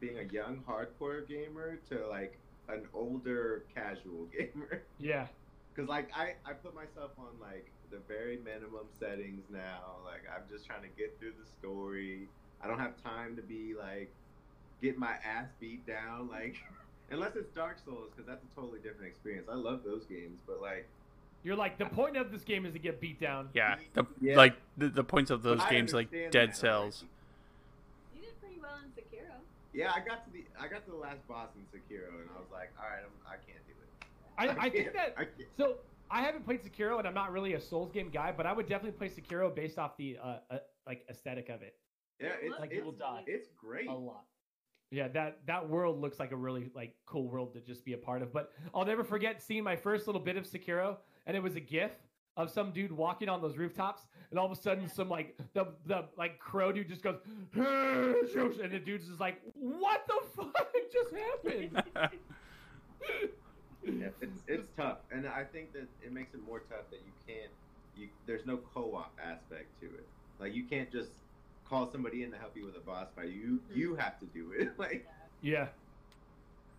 [0.00, 4.82] being a young hardcore gamer to like an older casual gamer.
[4.98, 5.26] yeah,
[5.76, 9.96] Cause like I, I put myself on like the very minimum settings now.
[10.04, 12.28] Like I'm just trying to get through the story.
[12.62, 14.10] I don't have time to be like
[14.82, 16.28] get my ass beat down.
[16.30, 16.56] Like
[17.10, 19.48] unless it's Dark Souls, because that's a totally different experience.
[19.50, 20.86] I love those games, but like
[21.44, 23.48] you're like the point of this game is to get beat down.
[23.52, 24.36] yeah, the, Yeah.
[24.36, 27.04] like the, the points of those but games, like Dead that Cells.
[28.14, 29.34] You did pretty well in Sekiro.
[29.72, 32.38] Yeah, I got to the I got to the last boss in Sekiro, and I
[32.38, 33.88] was like, all right, I'm, I can't do it.
[34.38, 35.76] I, I think that I so.
[36.10, 38.68] I haven't played Sekiro, and I'm not really a Souls game guy, but I would
[38.68, 41.76] definitely play Sekiro based off the uh, uh like aesthetic of it.
[42.20, 43.22] Yeah, it's Like, it's, people die.
[43.26, 43.88] it's great.
[43.88, 44.24] A lot.
[44.90, 47.98] Yeah, that that world looks like a really like cool world to just be a
[47.98, 48.30] part of.
[48.30, 51.60] But I'll never forget seeing my first little bit of Sekiro, and it was a
[51.60, 51.92] GIF
[52.36, 55.66] of some dude walking on those rooftops, and all of a sudden some like the
[55.86, 57.16] the like crow dude just goes,
[57.54, 61.82] and the dude's just like, what the fuck just happened?
[63.84, 67.12] Yeah, it's it's tough, and I think that it makes it more tough that you
[67.26, 67.50] can't.
[67.96, 70.06] You there's no co-op aspect to it.
[70.38, 71.10] Like you can't just
[71.68, 73.30] call somebody in to help you with a boss fight.
[73.30, 74.00] You you mm-hmm.
[74.00, 74.72] have to do it.
[74.78, 75.06] Like,
[75.40, 75.66] yeah,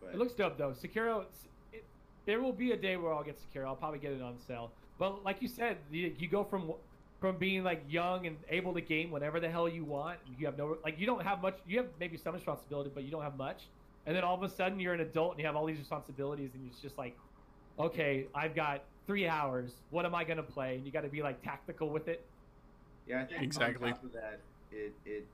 [0.02, 0.72] but it looks dope though.
[0.72, 1.84] Sekiro, it's- it,
[2.26, 3.66] there will be a day where I'll get Sekiro.
[3.66, 4.72] I'll probably get it on sale.
[4.98, 6.74] But like you said, you, you go from
[7.20, 10.20] from being like young and able to game whatever the hell you want.
[10.38, 11.58] You have no like you don't have much.
[11.68, 13.64] You have maybe some responsibility, but you don't have much.
[14.06, 16.52] And then all of a sudden you're an adult and you have all these responsibilities,
[16.54, 17.18] and it's just like,
[17.80, 19.72] okay, I've got three hours.
[19.90, 20.76] What am I gonna play?
[20.76, 22.26] And you got to be like tactical with it.
[23.08, 23.90] yeah, I think Exactly.
[23.90, 24.40] On top of that,
[24.72, 25.26] it it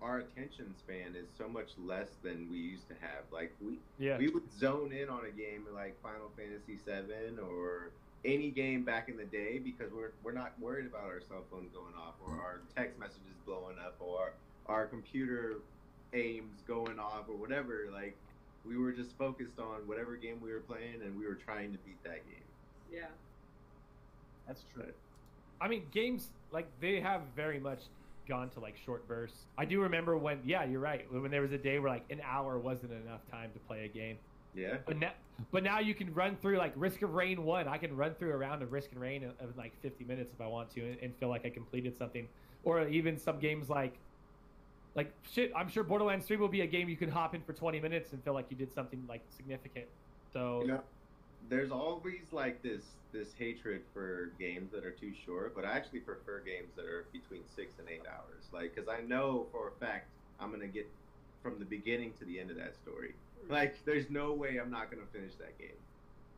[0.00, 3.22] our attention span is so much less than we used to have.
[3.30, 4.18] Like we Yeah.
[4.18, 7.90] we would zone in on a game like Final Fantasy VII or
[8.24, 11.70] any game back in the day because we're we're not worried about our cell phones
[11.72, 14.32] going off or our text messages blowing up or
[14.66, 15.56] our computer
[16.12, 17.88] aims going off or whatever.
[17.92, 18.16] Like
[18.64, 21.78] we were just focused on whatever game we were playing and we were trying to
[21.78, 22.44] beat that game.
[22.92, 23.06] Yeah.
[24.46, 24.92] That's true.
[25.60, 27.80] I mean, games like they have very much
[28.28, 29.46] gone to like short bursts.
[29.58, 31.06] I do remember when, yeah, you're right.
[31.12, 33.88] When there was a day where like an hour wasn't enough time to play a
[33.88, 34.18] game.
[34.54, 34.76] Yeah.
[34.86, 35.12] But now,
[35.50, 37.68] but now you can run through like Risk of Rain one.
[37.68, 40.32] I can run through a round of Risk of Rain in, in like 50 minutes
[40.34, 42.28] if I want to, and, and feel like I completed something.
[42.64, 43.98] Or even some games like,
[44.94, 45.52] like shit.
[45.56, 48.12] I'm sure Borderlands 3 will be a game you can hop in for 20 minutes
[48.12, 49.86] and feel like you did something like significant.
[50.32, 50.82] So You know,
[51.48, 56.00] there's always like this this hatred for games that are too short, but I actually
[56.00, 58.44] prefer games that are between six and eight hours.
[58.52, 60.08] Like, because I know for a fact
[60.40, 60.88] I'm gonna get
[61.42, 63.14] from the beginning to the end of that story.
[63.48, 65.76] Like, there's no way I'm not gonna finish that game.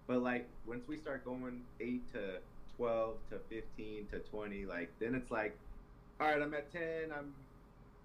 [0.07, 2.39] But like, once we start going eight to
[2.77, 5.57] twelve to fifteen to twenty, like then it's like,
[6.21, 7.13] all right, I'm at ten.
[7.17, 7.35] I'm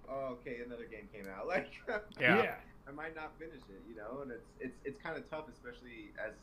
[0.09, 0.57] oh, okay.
[0.65, 1.47] Another game came out.
[1.47, 1.67] Like,
[2.19, 2.55] Yeah.
[2.87, 6.09] I might not finish it, you know, and it's it's it's kind of tough, especially
[6.17, 6.33] as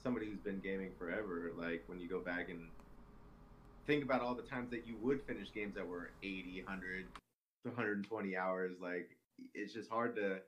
[0.00, 1.50] somebody who's been gaming forever.
[1.58, 2.60] Like when you go back and
[3.86, 7.06] think about all the times that you would finish games that were 80, 100,
[7.64, 8.76] 120 hours.
[8.80, 9.08] Like
[9.54, 10.38] it's just hard to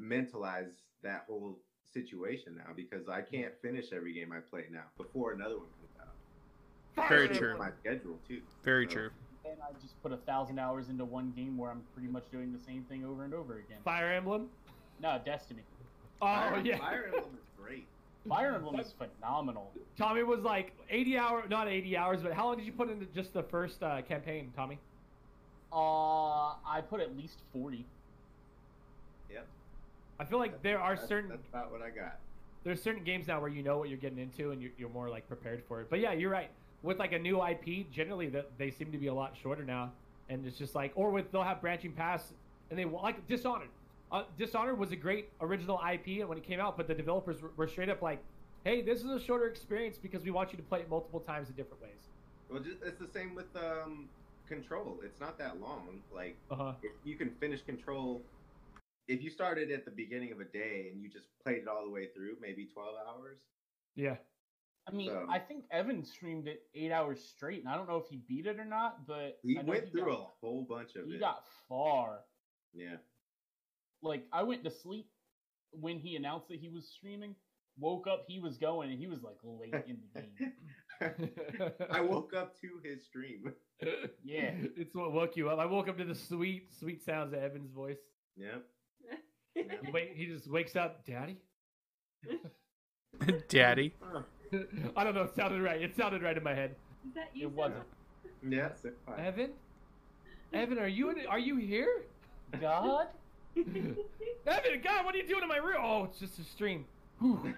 [0.00, 0.70] mentalize
[1.02, 1.58] that whole
[1.92, 6.08] situation now because I can't finish every game I play now before another one comes
[6.98, 7.08] out.
[7.08, 7.56] Very true.
[7.58, 8.40] My schedule too.
[8.64, 9.10] Very So- true.
[9.44, 12.52] And I just put a thousand hours into one game where I'm pretty much doing
[12.52, 13.78] the same thing over and over again.
[13.84, 14.48] Fire Emblem.
[15.00, 15.62] No, Destiny.
[16.20, 16.78] Oh Fire, yeah.
[16.78, 17.86] Fire Emblem is great.
[18.28, 19.72] Fire Emblem is phenomenal.
[19.98, 23.04] Tommy was like 80 hour, not 80 hours, but how long did you put into
[23.06, 24.78] just the first uh, campaign, Tommy?
[25.72, 27.84] Uh, I put at least 40.
[30.20, 32.18] I feel like there are That's, certain That's about what I got.
[32.64, 35.08] there's certain games now where you know what you're getting into and you're, you're more
[35.08, 35.88] like prepared for it.
[35.90, 36.50] But yeah, you're right.
[36.82, 39.92] With like a new IP, generally that they seem to be a lot shorter now,
[40.28, 42.32] and it's just like, or with they'll have branching paths,
[42.70, 43.68] and they like Dishonored.
[44.10, 47.50] uh, Dishonored was a great original IP when it came out, but the developers were,
[47.56, 48.20] were straight up like,
[48.64, 51.48] "Hey, this is a shorter experience because we want you to play it multiple times
[51.48, 52.08] in different ways."
[52.50, 54.08] Well, just, it's the same with um,
[54.48, 54.98] Control.
[55.04, 56.00] It's not that long.
[56.12, 56.72] Like Uh huh.
[56.82, 58.20] if you can finish Control,
[59.08, 61.84] if you started at the beginning of a day and you just played it all
[61.84, 63.38] the way through, maybe twelve hours.
[63.94, 64.16] Yeah.
[64.88, 67.98] I mean, So- I think Evan streamed it eight hours straight, and I don't know
[67.98, 70.64] if he beat it or not, but He I know went through got, a whole
[70.68, 71.20] bunch of He it.
[71.20, 72.24] got far.
[72.72, 72.96] yeah.
[74.02, 75.08] Like I went to sleep
[75.70, 77.36] when he announced that he was streaming.
[77.78, 81.72] Woke up, he was going, and he was like late in the game.
[81.90, 83.52] I woke up to his stream.
[84.24, 84.50] Yeah.
[84.76, 85.58] it's what woke you up.
[85.58, 87.98] I woke up to the sweet, sweet sounds of Evan's voice.
[88.36, 88.64] Yep.
[89.54, 91.36] He, wait, he just wakes up, Daddy.
[93.48, 93.94] Daddy.
[94.96, 95.22] I don't know.
[95.22, 95.80] It sounded right.
[95.80, 96.74] It sounded right in my head.
[97.06, 97.46] Is that you?
[97.46, 97.84] It wasn't.
[98.48, 98.70] Yeah.
[99.18, 99.50] Evan,
[100.52, 102.04] Evan, are you in, are you here?
[102.60, 103.08] God.
[103.56, 103.96] Evan,
[104.82, 105.76] God, what are you doing in my room?
[105.80, 106.84] Oh, it's just a stream.
[107.20, 107.56] Whew.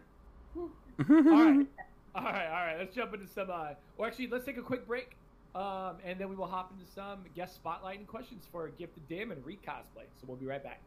[0.56, 0.68] all
[1.08, 1.66] right,
[2.14, 2.76] all right, all right.
[2.78, 3.50] Let's jump into some.
[3.50, 5.16] Uh, or actually, let's take a quick break,
[5.54, 9.30] um, and then we will hop into some guest spotlight and questions for Gifted Dim
[9.30, 10.06] and Recosplay.
[10.20, 10.80] So we'll be right back.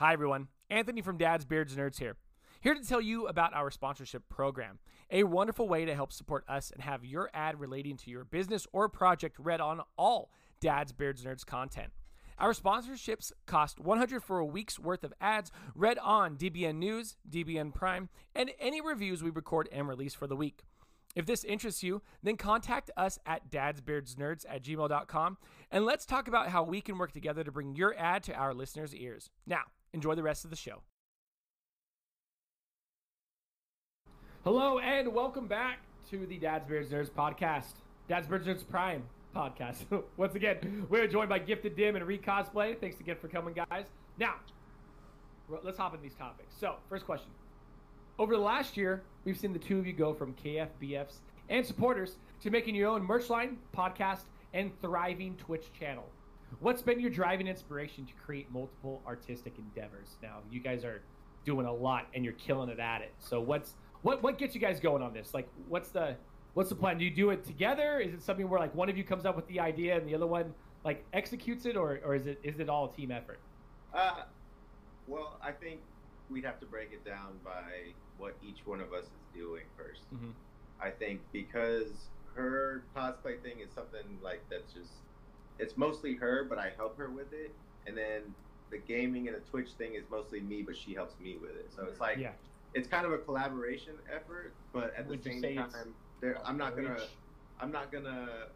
[0.00, 2.16] Hi everyone, Anthony from Dad's Beards Nerds here.
[2.62, 4.78] Here to tell you about our sponsorship program,
[5.10, 8.66] a wonderful way to help support us and have your ad relating to your business
[8.72, 11.90] or project read on all Dad's Beards Nerds content.
[12.38, 17.74] Our sponsorships cost 100 for a week's worth of ads read on DBN News, DBN
[17.74, 20.62] Prime, and any reviews we record and release for the week.
[21.14, 25.36] If this interests you, then contact us at dadsbeardsnerds at gmail.com
[25.70, 28.54] and let's talk about how we can work together to bring your ad to our
[28.54, 29.28] listeners' ears.
[29.46, 30.82] Now, enjoy the rest of the show.
[34.44, 37.74] Hello and welcome back to the Dad's Beards Nerds podcast,
[38.08, 39.02] Dad's Beards Nerds Prime
[39.34, 39.84] podcast.
[40.16, 42.78] Once again, we're joined by Gifted Dim and Recosplay.
[42.80, 43.86] Thanks again for coming, guys.
[44.18, 44.36] Now,
[45.62, 46.54] let's hop into these topics.
[46.58, 47.30] So, first question.
[48.18, 52.16] Over the last year, we've seen the two of you go from KFBFs and supporters
[52.42, 54.22] to making your own merch line, podcast,
[54.54, 56.08] and thriving Twitch channel.
[56.58, 60.16] What's been your driving inspiration to create multiple artistic endeavors?
[60.22, 61.02] Now, you guys are
[61.44, 63.12] doing a lot and you're killing it at it.
[63.18, 65.32] So, what's what what gets you guys going on this?
[65.32, 66.16] Like, what's the
[66.54, 66.98] what's the plan?
[66.98, 68.00] Do you do it together?
[68.00, 70.14] Is it something where like one of you comes up with the idea and the
[70.14, 70.52] other one
[70.84, 73.38] like executes it, or or is it is it all a team effort?
[73.94, 74.22] Uh,
[75.06, 75.80] well, I think
[76.30, 80.02] we'd have to break it down by what each one of us is doing 1st
[80.14, 80.32] Mhm.
[80.80, 84.92] I think because her cosplay thing is something like that's just
[85.60, 87.54] it's mostly her, but I help her with it,
[87.86, 88.22] and then
[88.70, 91.70] the gaming and the Twitch thing is mostly me, but she helps me with it.
[91.74, 92.32] So it's like Yeah.
[92.74, 96.76] it's kind of a collaboration effort, but at Would the same time, there, I'm not
[96.76, 97.08] gonna Courage?
[97.60, 98.46] I'm not gonna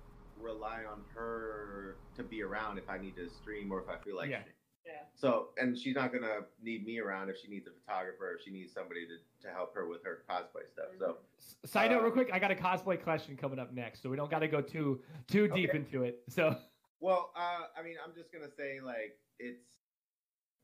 [0.40, 4.16] rely on her to be around if I need to stream or if I feel
[4.16, 4.40] like Yeah.
[4.40, 4.54] it.
[4.86, 4.92] Yeah.
[5.14, 8.50] So, and she's not gonna need me around if she needs a photographer, if she
[8.50, 9.16] needs somebody to,
[9.48, 10.88] to help her with her cosplay stuff.
[10.98, 14.00] So, S- Side note, Uh, real quick, I got a cosplay question coming up next,
[14.02, 15.78] so we don't got to go too too deep Okay.
[15.78, 16.22] into it.
[16.28, 16.56] So,
[17.04, 19.60] well, uh, I mean, I'm just gonna say like it's.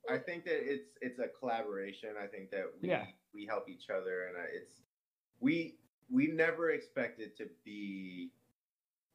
[0.08, 2.10] I think that it's it's a collaboration.
[2.20, 3.06] I think that we Yeah.
[3.34, 4.80] we help each other, and uh, it's
[5.40, 5.76] we
[6.10, 8.30] we never expected to be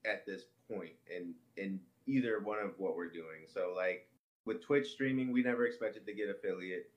[0.05, 3.47] at this point in in either one of what we're doing.
[3.47, 4.07] So like
[4.45, 6.91] with Twitch streaming, we never expected to get affiliate.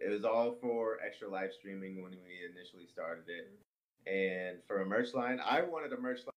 [0.00, 3.50] It was all for Extra Life streaming when we initially started it.
[4.06, 6.33] And for a merch line, I wanted a merch line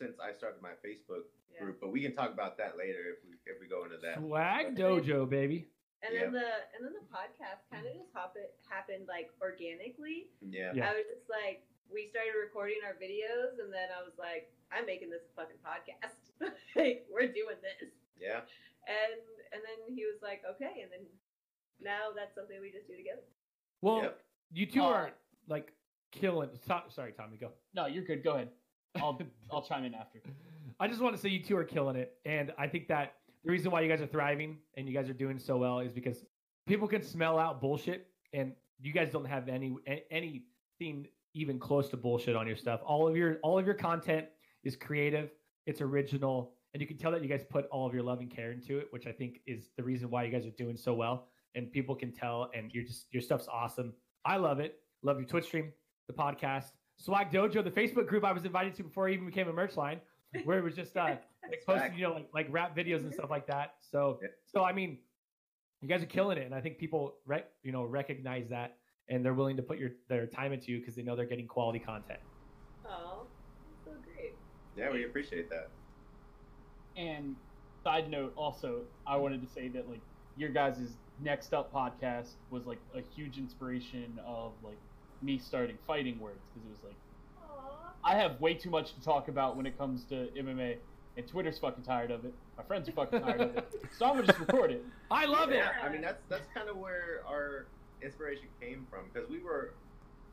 [0.00, 1.60] since I started my Facebook Yeah.
[1.68, 4.16] group, but we can talk about that later if we if we go into that.
[4.18, 5.68] swag dojo, baby.
[6.02, 10.32] And then the and then the podcast kind of just hop it, happened like organically.
[10.40, 10.72] Yeah.
[10.74, 10.88] Yeah.
[10.90, 11.60] I was just like,
[11.92, 15.60] we started recording our videos, and then I was like, I'm making this a fucking
[15.60, 16.16] podcast.
[16.80, 17.92] like we're doing this.
[18.16, 18.40] Yeah.
[18.88, 19.20] And
[19.52, 21.04] and then he was like, okay, and then
[21.82, 23.26] now that's something we just do together.
[23.82, 24.14] Well, Yep.
[24.52, 25.10] you two Uh, are
[25.48, 25.72] like
[26.12, 26.48] killing.
[26.66, 27.52] So, sorry, Tommy, go.
[27.74, 28.24] No, you're good.
[28.24, 28.48] Go ahead.
[28.96, 30.20] I'll I'll chime in after.
[30.78, 33.50] I just want to say you two are killing it, and I think that the
[33.50, 36.24] reason why you guys are thriving and you guys are doing so well is because
[36.66, 39.76] people can smell out bullshit, and you guys don't have any
[40.10, 42.80] anything even close to bullshit on your stuff.
[42.84, 44.26] All of your all of your content
[44.64, 45.30] is creative,
[45.66, 48.30] it's original, and you can tell that you guys put all of your love and
[48.30, 50.94] care into it, which I think is the reason why you guys are doing so
[50.94, 51.28] well.
[51.54, 53.92] And people can tell, and you're just your stuff's awesome.
[54.24, 54.80] I love it.
[55.02, 55.72] Love your Twitch stream,
[56.06, 59.48] the podcast, Swag Dojo, the Facebook group I was invited to before I even became
[59.48, 60.00] a merch line,
[60.44, 61.16] where it was just uh,
[61.48, 63.74] like posting, you know, like like rap videos and stuff like that.
[63.80, 64.98] So, so I mean,
[65.80, 68.76] you guys are killing it, and I think people, rec- you know, recognize that,
[69.08, 71.46] and they're willing to put your their time into you because they know they're getting
[71.46, 72.20] quality content.
[72.86, 73.22] Oh,
[73.84, 74.34] so great.
[74.76, 75.70] Yeah, we appreciate that.
[76.96, 77.34] And
[77.82, 80.02] Side note, also, I wanted to say that like
[80.36, 84.76] your guys' next up podcast was like a huge inspiration of like
[85.22, 86.94] me starting fighting words because it was like
[87.38, 87.92] Aw.
[88.04, 90.76] I have way too much to talk about when it comes to MMA,
[91.16, 92.32] and Twitter's fucking tired of it.
[92.56, 94.84] My friends are fucking tired of it, so I'm gonna just record it.
[95.10, 95.62] I love it.
[95.82, 97.66] I mean that's that's kind of where our
[98.02, 99.74] inspiration came from because we were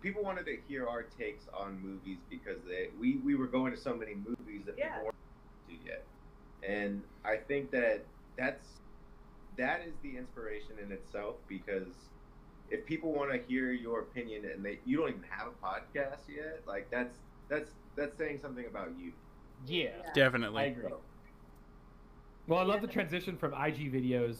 [0.02, 3.78] people wanted to hear our takes on movies because they we we were going to
[3.78, 4.90] so many movies that Yeah.
[4.90, 5.16] people weren't
[5.70, 6.06] to yet,
[6.68, 8.06] and I think that
[8.38, 8.66] that's
[9.58, 11.96] that is the inspiration in itself because
[12.70, 16.20] if people want to hear your opinion and they you don't even have a podcast
[16.28, 17.18] yet, like that's
[17.50, 19.12] that's that's saying something about you.
[19.66, 20.14] Yeah, Yeah.
[20.14, 20.62] Definitely.
[20.64, 20.92] I agree.
[22.48, 24.38] Well, I love the transition from IG videos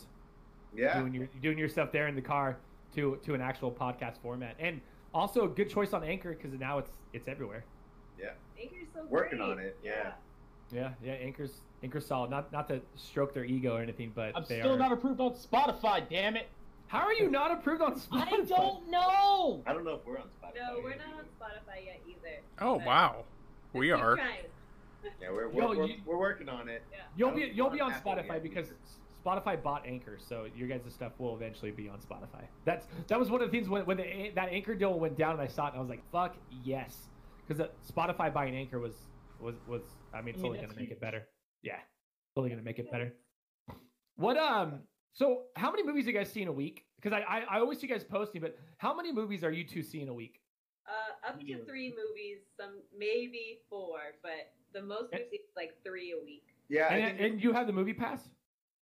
[0.74, 2.58] Yeah, doing your doing your stuff there in the car
[2.96, 4.80] to to an actual podcast format, and
[5.14, 7.66] also a good choice on Anchor because now it's it's everywhere.
[8.20, 8.30] Yeah,
[8.62, 9.50] Anchor's so Working great.
[9.52, 10.14] on it, yeah.
[10.72, 12.30] Yeah, yeah, Anchor's Anchor's solid.
[12.30, 14.78] Not not to stroke their ego or anything, but I'm they still are.
[14.78, 16.08] not approved on Spotify.
[16.10, 16.48] Damn it!
[16.88, 18.28] How are you not approved on Spotify?
[18.34, 19.64] I don't know.
[19.66, 20.56] I don't know if we're on Spotify.
[20.56, 21.26] No, we're yet not on.
[21.40, 22.42] Spotify yet either.
[22.62, 23.26] Oh wow,
[23.74, 24.16] we are.
[24.16, 24.30] trying.
[25.22, 26.84] Yeah, we're we're, we're, you- we're working on it.
[26.92, 27.00] Yeah.
[27.16, 28.68] You'll be you'll be on Spotify yet because.
[29.26, 32.46] Spotify bought Anchor, so your guys' stuff will eventually be on Spotify.
[32.64, 35.34] That's that was one of the things when when the, that Anchor deal went down
[35.34, 37.10] and I saw it, and I was like, "Fuck yes,"
[37.46, 38.94] because Spotify buying Anchor was
[39.42, 39.82] was was
[40.14, 41.28] I mean, it's I mean, only gonna make it better.
[41.62, 41.74] Yeah,
[42.38, 43.12] only gonna make it better.
[44.16, 44.80] What um?
[45.14, 46.86] So how many movies do you guys see in a week?
[47.02, 49.64] Because I, I I always see you guys posting, but how many movies are you
[49.64, 50.42] two seeing a week?
[50.88, 55.74] Uh, up to three movies, some maybe four, but the most we've seen is like
[55.84, 56.46] three a week.
[56.70, 58.22] Yeah, And, and you have the movie pass.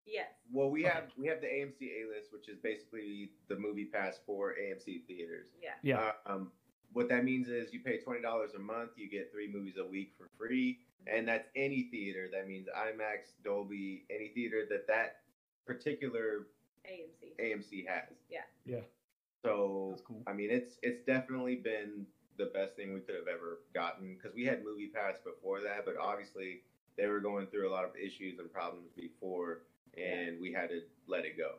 [0.07, 0.27] Yes.
[0.53, 0.93] well, we Okay.
[0.95, 5.07] have we have the AMC A list, which is basically the movie pass for AMC
[5.07, 5.47] theaters.
[5.63, 5.71] Yeah.
[5.83, 6.13] Yeah.
[6.27, 6.53] Uh, um,
[6.93, 9.85] what that means is you pay twenty dollars a month, you get three movies a
[9.87, 12.29] week for free, and that's any theater.
[12.31, 15.21] That means IMAX, Dolby, any theater that that
[15.67, 16.47] particular
[16.87, 17.41] AMC.
[17.41, 18.09] AMC has.
[18.31, 18.41] Yeah.
[18.67, 18.81] Yeah.
[19.43, 20.23] So cool.
[20.27, 22.07] I mean, it's it's definitely been
[22.39, 25.85] the best thing we could have ever gotten because we had Movie Pass before that,
[25.85, 26.63] but obviously
[26.97, 29.63] they were going through a lot of issues and problems before,
[29.97, 31.57] and we had to let it go.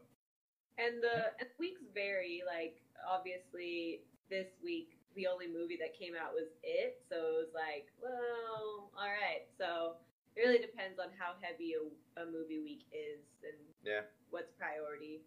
[0.77, 2.41] And the and weeks vary.
[2.45, 7.53] Like obviously, this week the only movie that came out was It, so it was
[7.55, 9.47] like, well, all right.
[9.57, 9.95] So
[10.35, 14.01] it really depends on how heavy a, a movie week is and Yeah.
[14.29, 15.21] what's priority.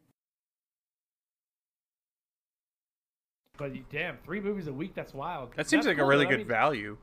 [3.57, 5.51] But damn, three movies a week—that's wild.
[5.57, 6.29] That seems That's like a really though.
[6.29, 6.97] I good mean, value.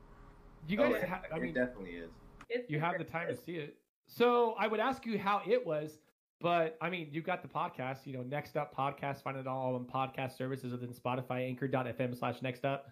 [0.66, 2.10] You Oh, guys, it, ha- I it mean, definitely is.
[2.48, 3.76] It's you have the time to see it.
[4.06, 5.98] So I would ask you how it was,
[6.40, 8.06] but I mean, you've got the podcast.
[8.06, 9.22] You know, next up podcast.
[9.22, 12.86] Find it all on podcast services within Spotify, Anchor.fm slash next up.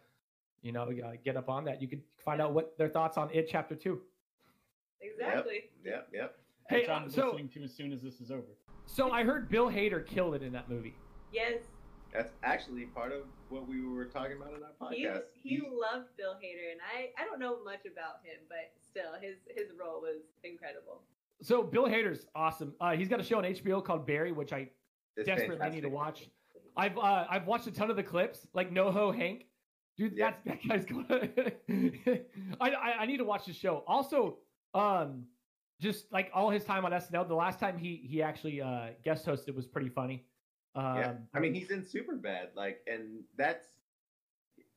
[0.60, 0.90] You know,
[1.24, 1.80] get up on that.
[1.80, 4.02] You can find out what their thoughts on it chapter two.
[5.00, 5.64] Exactly.
[5.84, 6.36] Yep, yep.
[6.68, 8.56] Hey, Which uh, I'm so listening to as soon as this is over.
[8.86, 10.94] so I heard Bill Hader killed it in that movie.
[11.32, 11.58] Yes.
[12.12, 15.22] That's actually part of what we were talking about in our He, podcast.
[15.42, 19.34] he loved Bill Hader, and I, I don't know much about him, but still, his
[19.56, 21.02] his role was incredible.
[21.42, 22.72] So Bill Hader's awesome.
[22.80, 24.70] Uh, he's got a show on HBO called Barry, which I
[25.16, 26.28] It's desperately need to watch.
[26.76, 29.46] I've uh, I've watched a ton of the clips, like NoHo Hank.
[29.98, 30.34] Dude, Yeah.
[30.44, 31.06] that's that guy's going.
[32.60, 33.82] I, I I need to watch the show.
[33.88, 34.38] Also,
[34.74, 35.24] um,
[35.80, 39.26] just like all his time on SNL, the last time he he actually uh guest
[39.26, 40.24] hosted was pretty funny.
[40.74, 43.66] Um, Yeah, I mean he's in Superbad, like, and that's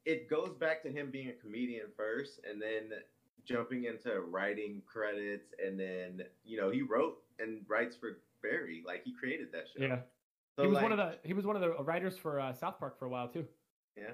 [0.05, 2.99] it goes back to him being a comedian first, and then
[3.45, 9.03] jumping into writing credits, and then you know he wrote and writes for Barry, like
[9.03, 9.83] he created that show.
[9.83, 9.99] yeah,
[10.55, 12.53] so, he was like, one of the he was one of the writers for uh,
[12.53, 13.45] South Park for a while too.
[13.95, 14.11] yeah.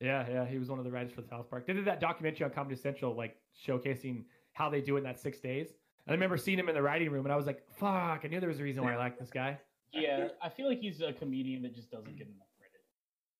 [0.00, 1.66] Yeah, yeah, he was one of the writers for South Park.
[1.66, 3.36] They did that documentary on Comedy Central, like
[3.66, 5.68] showcasing how they do it in that six days.
[6.06, 8.28] And I remember seeing him in the writing room, and I was like, "Fuck!" I
[8.28, 9.58] knew there was a reason why I liked this guy.
[9.92, 12.82] Yeah, I feel like he's a comedian that just doesn't get enough credit.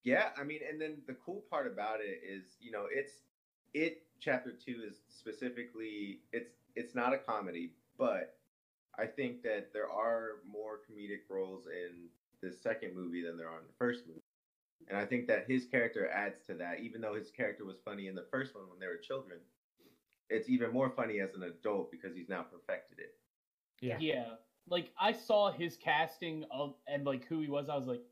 [0.05, 3.13] Yeah, I mean, and then the cool part about it is, you know, it's
[3.73, 8.37] it chapter two is specifically it's it's not a comedy, but
[8.99, 12.09] I think that there are more comedic roles in
[12.41, 14.21] the second movie than there are in the first movie.
[14.89, 18.07] And I think that his character adds to that, even though his character was funny
[18.07, 19.39] in the first one when they were children.
[20.31, 23.15] It's even more funny as an adult because he's now perfected it.
[23.81, 24.25] Yeah, Yeah,
[24.69, 27.69] like I saw his casting of and like who he was.
[27.69, 28.03] I was like,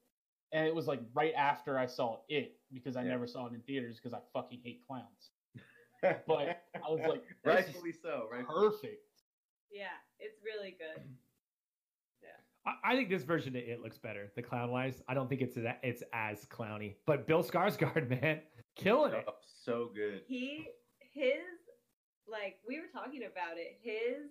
[0.53, 3.11] and it was like right after I saw it because I Yeah.
[3.11, 5.31] never saw it in theaters because I fucking hate clowns.
[6.27, 8.45] But I was like, this is rightfully so, right?
[8.47, 9.07] Perfect.
[9.71, 9.87] Yeah,
[10.19, 11.03] it's really good.
[12.67, 14.31] I, I think this version of it looks better.
[14.37, 16.95] The clown wise, I don't think it's a, it's as clowny.
[17.07, 18.41] But Bill Skarsgård, man,
[18.77, 19.25] killing it.
[19.29, 19.35] Oh,
[19.65, 20.23] so good.
[20.27, 21.43] He his
[22.29, 23.79] like we were talking about it.
[23.83, 24.31] His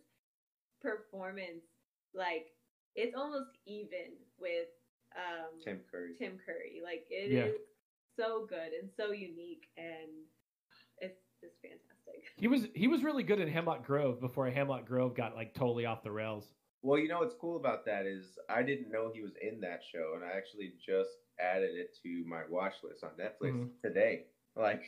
[0.81, 1.65] performance
[2.13, 2.47] like
[2.95, 4.67] it's almost even with
[5.15, 6.13] um Tim Curry.
[6.17, 6.81] Tim Curry.
[6.83, 7.57] Like it is Yeah.
[8.17, 10.09] so good and so unique and
[10.99, 12.23] it's just fantastic.
[12.37, 15.85] He was he was really good in Hemlock Grove before Hemlock Grove got like totally
[15.85, 16.53] off the rails.
[16.83, 19.81] Well, you know what's cool about that is I didn't know he was in that
[19.91, 23.69] show, and I actually just added it to my watch list on Netflix Mhm.
[23.83, 24.25] today.
[24.55, 24.83] Like,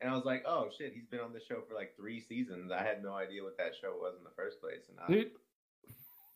[0.00, 2.70] and I was like, oh shit, he's been on the show for like three seasons.
[2.72, 5.30] I had no idea what that show was in the first place, and I, Dude,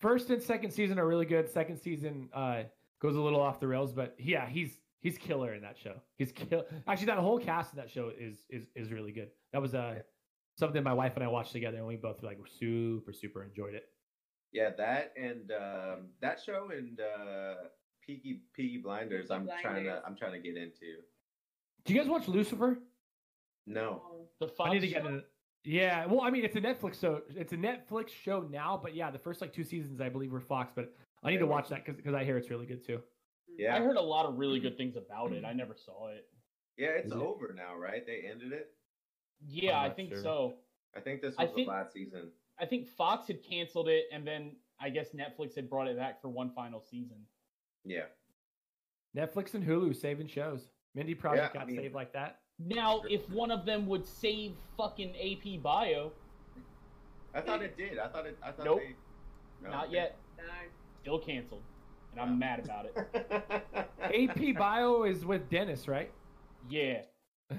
[0.01, 1.49] first and second season are really good.
[1.51, 2.63] Second season uh
[3.01, 5.95] goes a little off the rails, but yeah, he's he's killer in that show.
[6.17, 6.65] He's kill.
[6.87, 9.29] Actually, that whole cast in that show is is is really good.
[9.53, 10.03] That was uh Yeah.
[10.57, 13.85] something my wife and I watched together, and we both like super super enjoyed it.
[14.53, 17.55] yeah, that and um, that show and uh,
[18.05, 19.31] Peaky Peaky Blinders.
[19.31, 21.03] I'm Peaky trying to I'm trying to get into.
[21.85, 22.79] Do you guys watch Lucifer?
[23.69, 24.03] No,
[24.41, 25.09] The Fox I need to get show?
[25.09, 25.23] into.
[25.65, 27.21] Yeah, well, I mean, it's a Netflix show.
[27.37, 30.41] It's a Netflix show now, but yeah, the first like two seasons I believe were
[30.41, 30.73] Fox.
[30.75, 33.03] But I need Yeah, to watch that because I hear it's really good too.
[33.57, 35.45] yeah, I heard a lot of really good things about it.
[35.45, 36.27] I never saw it.
[36.79, 37.19] yeah, it's Is it?
[37.19, 38.07] over now, right?
[38.07, 38.71] They ended it.
[39.47, 40.23] Yeah, I'm I not think sure.
[40.23, 40.55] so.
[40.97, 42.31] I think this I was think- the last season.
[42.61, 46.21] I think Fox had canceled it, and then I guess Netflix had brought it back
[46.23, 47.19] for one final season.
[47.85, 48.07] Yeah.
[49.17, 50.69] Netflix and Hulu saving shows.
[50.95, 52.41] Mindy Project Yeah, I got mean- saved like that.
[52.59, 56.13] Now, if one of them would save fucking AP Bio,
[57.35, 57.99] I thought it did.
[57.99, 58.37] I thought it.
[58.43, 58.81] I thought Nope.
[58.81, 58.95] they.
[59.63, 59.95] No, not okay.
[59.95, 60.49] yet, Darn.
[61.03, 61.63] still canceled,
[62.13, 62.35] and I'm Wow.
[62.37, 63.91] mad about it.
[64.31, 66.11] AP Bio is with Dennis, right?
[66.69, 67.03] Yeah,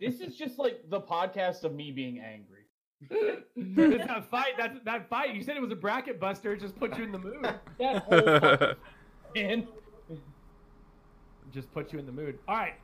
[0.00, 2.64] this is just like the podcast of me being angry.
[3.56, 4.56] it's that fight.
[4.58, 5.34] That that fight.
[5.34, 6.52] You said it was a bracket buster.
[6.52, 7.42] It just put you in the mood.
[7.78, 8.76] That whole fucking
[9.36, 9.68] man.
[11.52, 12.38] Just put you in the mood.
[12.48, 12.74] All right.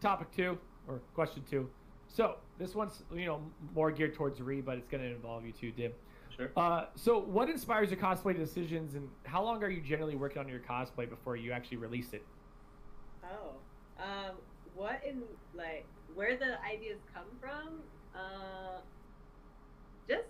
[0.00, 0.58] Topic two
[0.88, 1.68] or question two.
[2.08, 3.40] So this one's you know
[3.74, 5.92] more geared towards Ree, but it's going to involve you too, Dim.
[6.36, 6.50] Sure.
[6.56, 10.48] Uh, so what inspires your cosplay decisions, and how long are you generally working on
[10.48, 12.24] your cosplay before you actually release it?
[13.24, 13.54] Oh.
[13.98, 14.34] Um
[14.74, 15.22] what in
[15.54, 17.80] like where the ideas come from?
[18.14, 18.80] Uh
[20.08, 20.28] just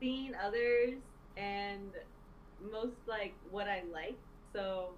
[0.00, 0.98] seeing others
[1.36, 1.92] and
[2.72, 4.18] most like what I like.
[4.52, 4.90] So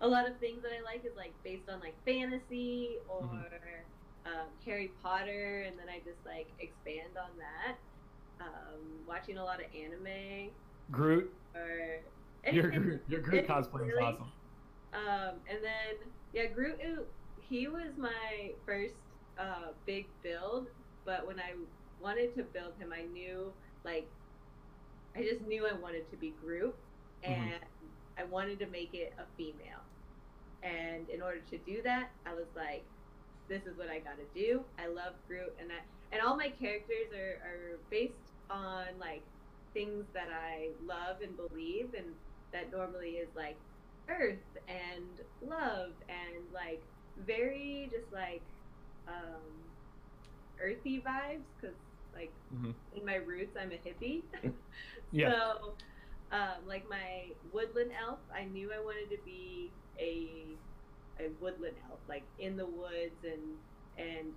[0.00, 3.28] a lot of things that I like is like based on like fantasy or
[4.28, 7.76] um, Harry Potter, and then I just like expand on that.
[8.40, 10.50] Um, watching a lot of anime
[10.92, 11.32] Groot.
[11.56, 12.00] or
[12.52, 14.02] Your Groot, your Groot cosplay is really.
[14.04, 14.30] awesome.
[14.94, 16.78] Um, and then yeah, Groot.
[17.40, 18.94] He was my first
[19.38, 20.68] uh, big build,
[21.04, 21.52] but when I
[22.02, 23.52] wanted to build him, I knew
[23.84, 24.06] like
[25.16, 26.74] I just knew I wanted to be Groot,
[27.24, 27.30] Mhm.
[27.32, 27.54] and
[28.18, 29.82] I wanted to make it a female.
[30.62, 32.84] And in order to do that, I was like,
[33.48, 35.80] "This is what I got to do." I love Groot, and I
[36.12, 39.24] and all my characters are, are based on like
[39.72, 42.16] things that I love and believe, and
[42.52, 43.58] that normally is like
[44.08, 46.82] earth and love and like
[47.16, 48.42] very just like
[49.06, 49.72] um
[50.60, 51.76] earthy vibes because
[52.14, 52.74] like Mhm.
[52.92, 54.22] in my roots i'm a hippie
[55.12, 55.30] Yeah.
[55.32, 55.76] so
[56.30, 60.58] um like my woodland elf i knew i wanted to be a
[61.20, 63.58] a woodland elf like in the woods and
[63.96, 64.34] and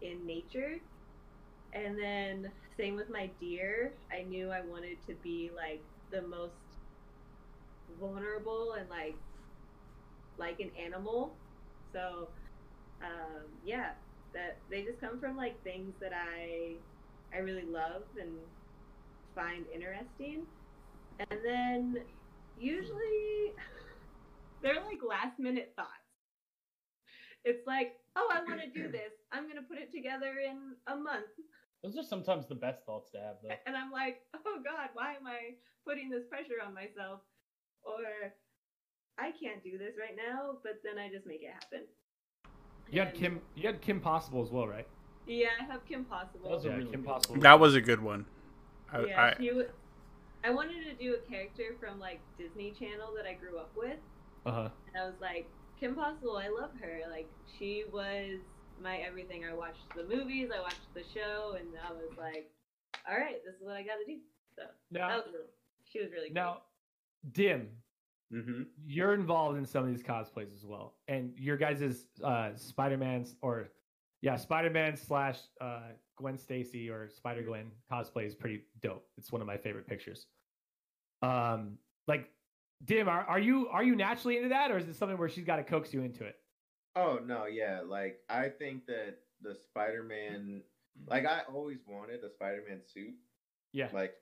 [0.00, 0.76] in nature.
[1.72, 3.94] And then same with my deer.
[4.12, 6.78] I knew i wanted to be like the most
[7.98, 9.20] vulnerable and like
[10.36, 11.40] like an animal.
[11.92, 12.28] So
[13.02, 13.92] um yeah
[14.34, 16.78] that they just come from like things that i
[17.34, 18.38] i really love and
[19.34, 20.46] find interesting.
[21.30, 21.96] And then
[22.56, 23.54] usually
[24.62, 25.99] they're like last minute thoughts
[27.44, 30.96] it's like oh i want to do this i'm gonna put it together in a
[30.96, 31.26] month
[31.82, 33.54] Those are sometimes the best thoughts to have, though.
[33.66, 35.54] and I'm like, oh God, why am I
[35.86, 37.20] putting this pressure on myself?
[37.82, 38.04] Or
[39.18, 41.86] I can't do this right now, but then I just make it happen.
[42.90, 43.40] You had Kim.
[43.56, 44.86] You had Kim Possible as well, right?
[45.26, 46.50] Yeah, I have Kim Possible.
[46.50, 47.08] Those are Yeah, really Kim good.
[47.08, 47.40] Possible.
[47.40, 48.26] That was a good one.
[48.92, 49.68] I, yeah, I, she w-
[50.44, 53.96] I wanted to do a character from like Disney Channel that I grew up with,
[54.44, 54.68] Uh huh.
[54.92, 55.48] and I was like,
[55.80, 57.00] Kim Possible, I love her.
[57.10, 57.28] Like
[57.58, 58.38] she was
[58.82, 59.44] my everything.
[59.50, 62.50] I watched the movies, I watched the show, and I was like,
[63.10, 64.18] all right, this is what I got to do.
[64.56, 65.46] So Now, that was really,
[65.90, 66.58] she was really now,
[67.32, 67.68] Dim,
[68.32, 68.62] Mm-hmm.
[68.86, 73.70] you're involved in some of these cosplays as well, and your guys' uh, Spider-Man's or
[74.22, 79.04] yeah, Spider-Man slash uh, Gwen Stacy or Spider Gwen cosplay is pretty dope.
[79.18, 80.26] It's one of my favorite pictures.
[81.22, 82.30] Um, like,
[82.84, 85.44] Dim, are, are you are you naturally into that, or is it something where she's
[85.44, 86.36] got to coax you into it?
[86.96, 87.80] Oh no, yeah.
[87.86, 90.62] Like I think that the Spider-Man,
[91.06, 93.14] like I always wanted a Spider-Man suit.
[93.72, 93.88] Yeah.
[93.92, 94.14] Like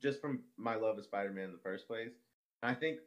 [0.00, 2.12] just from my love of Spider-Man in the first place.
[2.62, 2.98] I think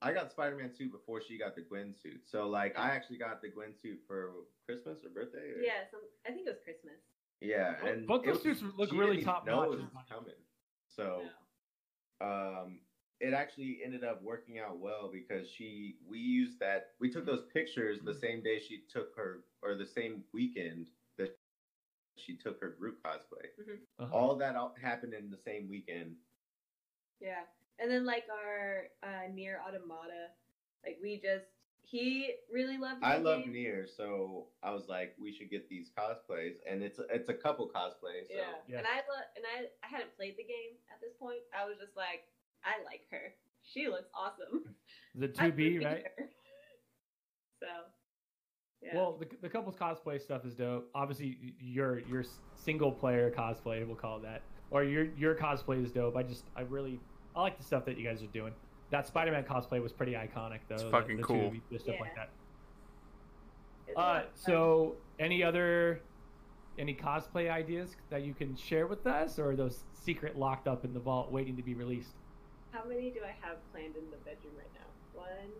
[0.00, 2.22] I got Spider Man suit before she got the Gwen suit.
[2.24, 4.32] So like I actually got the Gwen suit for
[4.66, 5.52] Christmas or birthday.
[5.54, 5.62] Or...
[5.62, 7.00] Yeah, some, I think it was Christmas.
[7.40, 9.74] Yeah, and both it those suits look really top know notch.
[9.74, 10.32] it was coming.
[10.88, 11.22] So
[12.20, 12.26] No.
[12.26, 12.80] um,
[13.20, 17.44] it actually ended up working out well because she we used that we took those
[17.52, 20.86] pictures the same day she took her or the same weekend
[21.16, 21.38] that
[22.16, 23.46] she took her Groot cosplay.
[23.98, 24.14] Uh-huh.
[24.14, 26.16] All that all happened in the same weekend.
[27.20, 27.44] Yeah,
[27.78, 30.28] and then like our uh, Nier Automata,
[30.84, 31.46] like we just
[31.82, 33.02] he really loved.
[33.02, 37.28] I love Nier, so I was like, we should get these cosplays, and it's it's
[37.28, 38.28] a couple cosplays.
[38.28, 38.36] So.
[38.36, 38.58] Yeah.
[38.68, 38.78] Yeah.
[38.78, 41.40] and I lo- and I I hadn't played the game at this point.
[41.56, 42.28] I was just like,
[42.64, 43.34] I like her.
[43.62, 44.64] She looks awesome.
[45.14, 46.04] The 2B, right?
[46.18, 46.24] her.
[47.58, 47.66] So.
[48.82, 48.94] Yeah.
[48.94, 50.90] Well, the, the couples cosplay stuff is dope.
[50.94, 52.22] Obviously, your your
[52.54, 56.16] single player cosplay, we'll call it that, or your your cosplay is dope.
[56.16, 57.00] I just I really
[57.34, 58.52] I like the stuff that you guys are doing.
[58.90, 60.74] That Spider Man cosplay was pretty iconic, though.
[60.74, 61.50] It's the- fucking the cool.
[61.50, 62.28] 2B, the stuff like that.
[63.88, 66.02] It's a lot Uh, so any other
[66.78, 70.84] any cosplay ideas that you can share with us, or are those secret locked up
[70.84, 72.12] in the vault waiting to be released?
[72.76, 74.90] How many do I have planned in the bedroom right now?
[75.16, 75.52] One,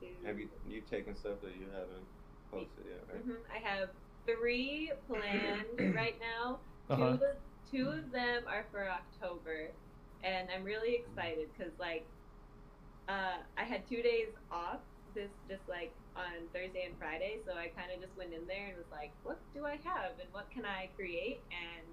[0.00, 0.10] two.
[0.26, 2.06] Have you you taken stuff that you haven't
[2.50, 3.06] posted yet?
[3.06, 3.26] Right?
[3.26, 3.38] Mhm.
[3.54, 3.90] I have
[4.26, 6.58] three planned right now.
[6.90, 7.16] Uh-huh.
[7.16, 7.36] Two, of,
[7.70, 9.70] two of them are for October,
[10.24, 12.04] and I'm really excited because like,
[13.08, 14.80] uh, I had two days off
[15.14, 18.68] this just like on Thursday and Friday, so I kind of just went in there
[18.68, 21.40] and was like, what do I have and what can I create?
[21.50, 21.86] And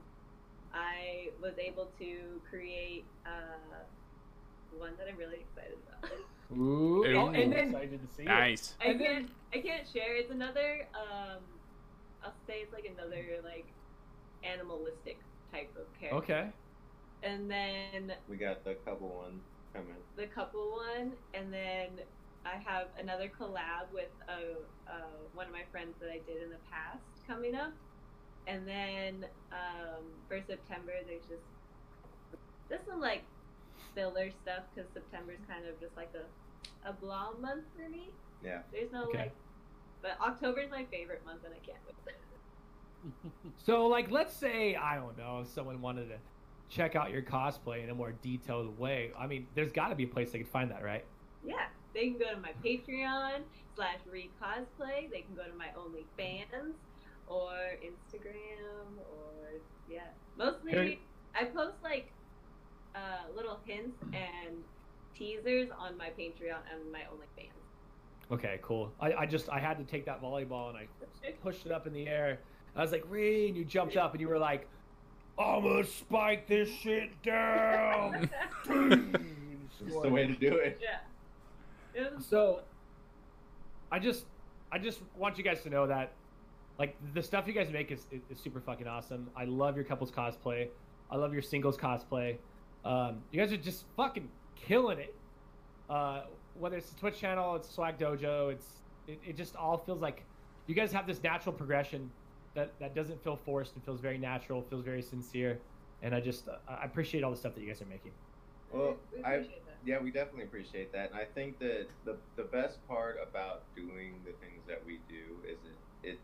[0.73, 3.85] I was able to create uh,
[4.75, 6.11] one that I'm really excited about.
[6.57, 7.03] Ooh.
[7.05, 7.17] Ooh.
[7.17, 8.25] Oh, and then excited to see it.
[8.25, 8.75] Nice.
[8.81, 10.15] I And can't I can't share.
[10.15, 11.43] It's another um
[12.23, 13.65] I'll say it's like another like
[14.43, 15.19] animalistic
[15.51, 16.17] type of character.
[16.17, 16.49] okay.
[17.23, 19.41] And then We got the couple one
[19.73, 19.95] coming.
[20.15, 21.89] the couple one and then
[22.45, 26.49] I have another collab with a, uh one of my friends that I did in
[26.49, 27.73] the past coming up.
[28.47, 31.43] And then um for September there's just
[32.69, 33.23] there's some like
[33.95, 36.25] filler stuff because September is kind of just like a
[36.89, 38.09] a blah month for me.
[38.43, 38.61] Yeah.
[38.71, 39.17] There's no Okay.
[39.17, 39.35] like,
[40.01, 42.15] but October is my favorite month, and I can't wait.
[43.57, 46.17] So, like, let's say I don't know, if someone wanted to
[46.69, 49.11] check out your cosplay in a more detailed way.
[49.17, 51.05] I mean, there's got to be a place they could find that, right?
[51.45, 53.41] yeah, they can go to my Patreon
[53.75, 55.09] slash read cosplay.
[55.09, 56.73] They can go to my OnlyFans
[57.27, 57.51] or
[57.83, 60.07] Instagram or yeah,
[60.37, 60.99] mostly Harry-
[61.39, 62.11] I post like
[62.97, 64.55] uh, little hints and
[65.15, 67.51] teasers on my Patreon and my OnlyFans.
[68.31, 68.91] Okay, cool.
[68.99, 70.87] I, I just I had to take that volleyball and I
[71.43, 72.39] pushed it up in the air.
[72.75, 74.67] I was like, "Ree," and you jumped up and you were like,
[75.39, 78.29] "I'm gonna spike this shit down."
[79.79, 80.81] It's the way to do it.
[80.81, 80.97] yeah.
[81.93, 82.61] It So,
[83.91, 84.25] I just,
[84.71, 86.13] I just want you guys to know that,
[86.79, 89.29] like, the stuff you guys make is, is, is super fucking awesome.
[89.35, 90.69] I love your couples cosplay.
[91.11, 92.37] I love your singles cosplay.
[92.87, 95.13] Um, you guys are just fucking killing it.
[95.89, 96.21] Uh,
[96.57, 98.65] whether it's the Twitch channel, it's Swag Dojo, it's
[99.07, 100.23] it, it just all feels like
[100.67, 102.09] you guys have this natural progression
[102.55, 105.59] that that doesn't feel forced and feels very natural, feels very sincere,
[106.01, 108.11] and I just uh, I appreciate all the stuff that you guys are making.
[108.71, 109.45] Well, we I
[109.85, 114.15] yeah, we definitely appreciate that, and I think that the the best part about doing
[114.25, 115.57] the things that we do is
[116.03, 116.19] it it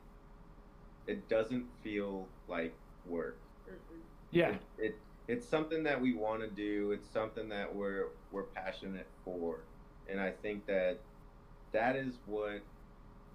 [1.08, 2.74] it doesn't feel like
[3.06, 3.38] work.
[3.70, 4.00] Mm-mm.
[4.32, 4.96] Yeah, It, it
[5.28, 6.92] it's something that we want to do.
[6.92, 9.66] It's something that we're we're passionate for,
[10.08, 11.00] and I think that
[11.72, 12.62] that is what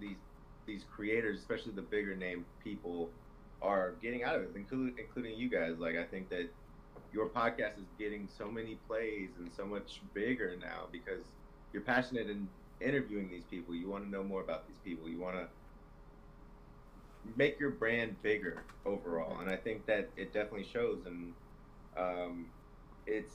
[0.01, 0.16] these
[0.66, 3.11] these creators, especially the bigger name people,
[3.62, 5.78] are getting out of it, including including you guys.
[5.78, 6.49] Like I think that
[7.12, 11.24] your podcast is getting so many plays and so much bigger now because
[11.72, 12.49] you're passionate in
[12.80, 13.74] interviewing these people.
[13.74, 15.09] You want to know more about these people.
[15.09, 15.49] You want to
[17.36, 21.07] make your brand bigger overall, and I think that it definitely shows.
[21.07, 21.32] And
[21.97, 22.47] um,
[23.07, 23.34] it's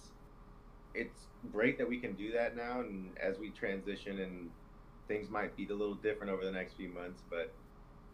[0.94, 2.82] it's great that we can do that now.
[2.82, 4.50] And as we transition, and
[5.08, 7.52] things might be a little different over the next few months, but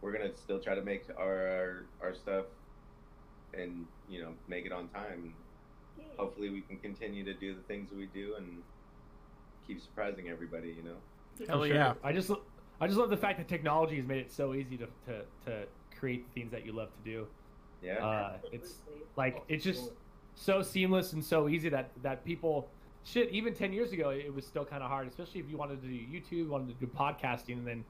[0.01, 2.45] we're gonna still try to make our our, our stuff
[3.53, 5.33] and you know make it on time.
[5.97, 6.05] Yay.
[6.17, 8.61] Hopefully, we can continue to do the things we do and
[9.67, 10.69] keep surprising everybody.
[10.69, 10.95] You know.
[11.47, 11.73] Hell sure.
[11.73, 11.93] yeah.
[12.03, 12.31] I just,
[12.81, 15.65] I just love the fact that technology has made it so easy to, to, to
[15.97, 17.27] create the things that you love to do.
[17.81, 18.05] Yeah.
[18.05, 18.75] Uh, it's
[19.15, 19.91] like it's just
[20.39, 22.69] so seamless and so easy that that people,
[23.03, 25.81] shit, even ten years ago it was still kind of hard, especially if you wanted
[25.81, 27.83] to do YouTube, wanted to do podcasting, and then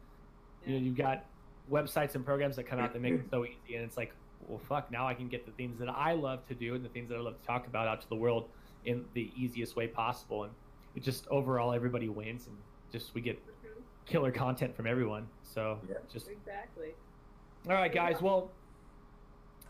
[0.66, 1.26] you know you've got
[1.72, 4.14] websites and programs that come out that make it so easy, and it's like,
[4.48, 6.90] well, fuck, now I can get the things that I love to do and the
[6.90, 8.50] things that I love to talk about out to the world
[8.86, 10.54] in the easiest way possible, and
[10.96, 12.58] it just overall everybody wins and
[12.92, 13.40] just we get
[14.08, 15.28] killer content from everyone.
[15.44, 15.98] So Yeah.
[16.12, 16.96] just Exactly.
[17.68, 18.24] all right, guys.
[18.24, 18.52] Well,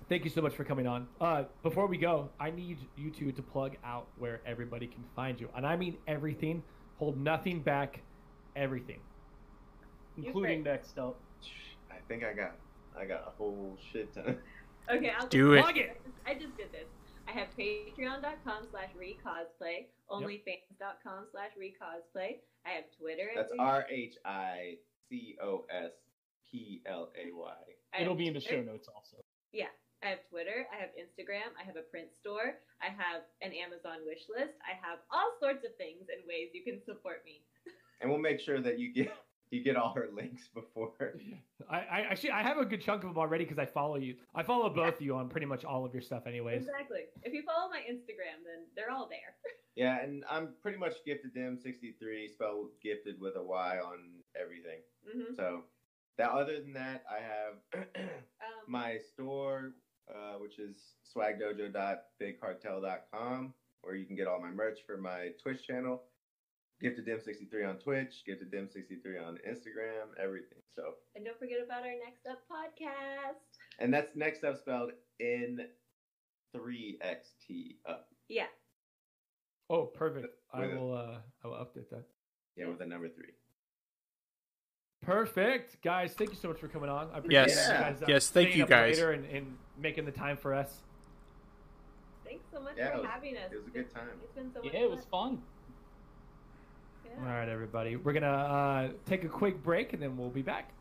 [0.10, 1.08] thank you so much for coming on.
[1.22, 5.40] Uh, before we go, I need you two to plug out where everybody can find
[5.40, 6.64] you, and I mean everything.
[6.98, 8.02] Hold nothing back.
[8.56, 9.00] Everything.
[10.18, 10.74] including great.
[10.74, 11.18] next up.
[11.90, 12.56] I think I got
[13.00, 14.38] I got a whole shit ton.
[14.92, 15.62] Okay, I'll Do it.
[15.62, 16.02] Plug it.
[16.26, 16.88] I just did this.
[17.28, 22.38] I have patreon.com slash recosplay, onlyfans.com slash recosplay.
[22.66, 23.30] I have Twitter.
[23.36, 25.92] That's Re- R H I C O S
[26.52, 27.54] P L A Y.
[27.94, 29.18] I It'll be in the show notes also.
[29.54, 29.66] Yeah.
[30.04, 30.66] I have Twitter.
[30.72, 31.52] I have Instagram.
[31.60, 32.56] I have a print store.
[32.82, 34.56] I have an Amazon wish list.
[34.64, 37.42] I have all sorts of things and ways you can support me.
[38.02, 39.12] And we'll make sure that you get
[39.52, 40.94] you get all her links before.
[41.70, 44.16] I, I actually I have a good chunk of them already because I follow you.
[44.34, 46.64] I follow both of you on pretty much all of your stuff, anyways.
[46.64, 47.02] Exactly.
[47.24, 49.36] If you follow my Instagram, then they're all there.
[49.76, 54.00] Yeah, and I'm pretty much gifted them 63 spelled gifted with a Y on
[54.36, 54.80] everything.
[55.10, 55.62] hmm So
[56.18, 59.72] that other than that, I have Um, my store,
[60.14, 60.76] uh, which is
[61.16, 66.04] swagdojo.bigcartel.com, where you can get all my merch for my Twitch channel.
[66.82, 70.60] Gifted Dim 63 on Twitch, Gifted Dim 63 on Instagram, everything.
[70.74, 73.36] So, and don't forget about our next up podcast.
[73.80, 75.60] and that's next up spelled in
[76.56, 78.08] 3xt up.
[78.30, 78.46] Yeah.
[79.70, 80.28] Oh, perfect.
[80.54, 80.80] I With it.
[80.80, 82.06] will uh I will update that.
[82.56, 83.34] Yeah, with a number three.
[85.02, 86.14] Perfect, guys.
[86.14, 87.10] Thank you so much for coming on.
[87.14, 87.68] I appreciate Yes.
[87.68, 88.96] you guys, uh, Yes, thank you, up guys.
[88.98, 90.82] later and, and making the time for us.
[92.26, 93.52] Thanks so much Yeah, for was- having us.
[93.52, 94.10] It was a good time.
[94.24, 95.38] It's been so much Yeah, it was fun.
[95.38, 95.44] fun.
[97.06, 97.26] Yeah.
[97.26, 97.96] right, everybody.
[97.96, 100.72] We're gonna uh, take a quick break and then we'll be back.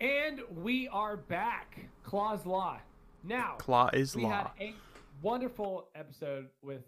[0.00, 1.78] And we are back.
[2.04, 2.78] Claw's Law.
[3.22, 4.30] Now, Claw is we law.
[4.30, 4.74] had a
[5.20, 6.82] wonderful episode with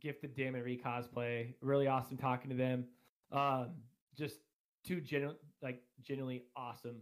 [0.00, 1.54] Gifted Dim and Recosplay.
[1.60, 2.84] Really awesome talking to them.
[3.32, 3.70] Um,
[4.16, 4.38] just
[4.84, 6.96] two genu- like genuinely awesome,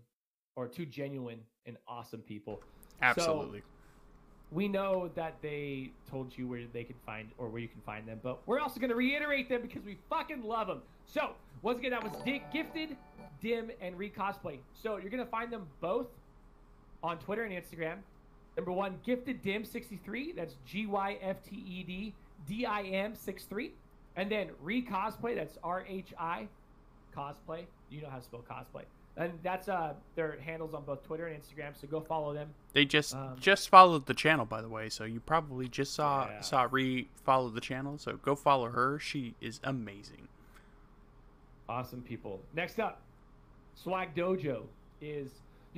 [0.56, 2.60] or two genuine and awesome people.
[3.00, 3.62] Absolutely.
[4.50, 8.06] We know that they told you where they can find or where you can find
[8.06, 10.82] them, but we're also going to reiterate them because we fucking love them.
[11.06, 11.30] So,
[11.62, 12.12] once again, that was
[12.52, 12.96] Gifted,
[13.40, 14.58] Dim, and Recosplay.
[14.74, 16.08] So, you're going to find them both
[17.02, 17.96] on Twitter and Instagram.
[18.56, 20.32] Number one, Gifted Dim 63.
[20.32, 22.14] That's G Y F T E D
[22.48, 23.72] D I M 63.
[24.16, 25.34] And then Recosplay.
[25.36, 26.46] That's R H I
[27.16, 27.64] cosplay.
[27.90, 28.82] You know how to spell cosplay.
[29.16, 31.78] And that's uh their handles on both Twitter and Instagram.
[31.78, 32.48] So go follow them.
[32.72, 34.88] They just Um, just followed the channel, by the way.
[34.88, 36.40] So you probably just saw Yeah.
[36.40, 37.98] saw re follow the channel.
[37.98, 38.98] So go follow her.
[38.98, 40.28] She is amazing.
[41.68, 42.40] Awesome people.
[42.54, 43.00] Next up,
[43.74, 44.64] Swag Dojo
[45.00, 45.30] is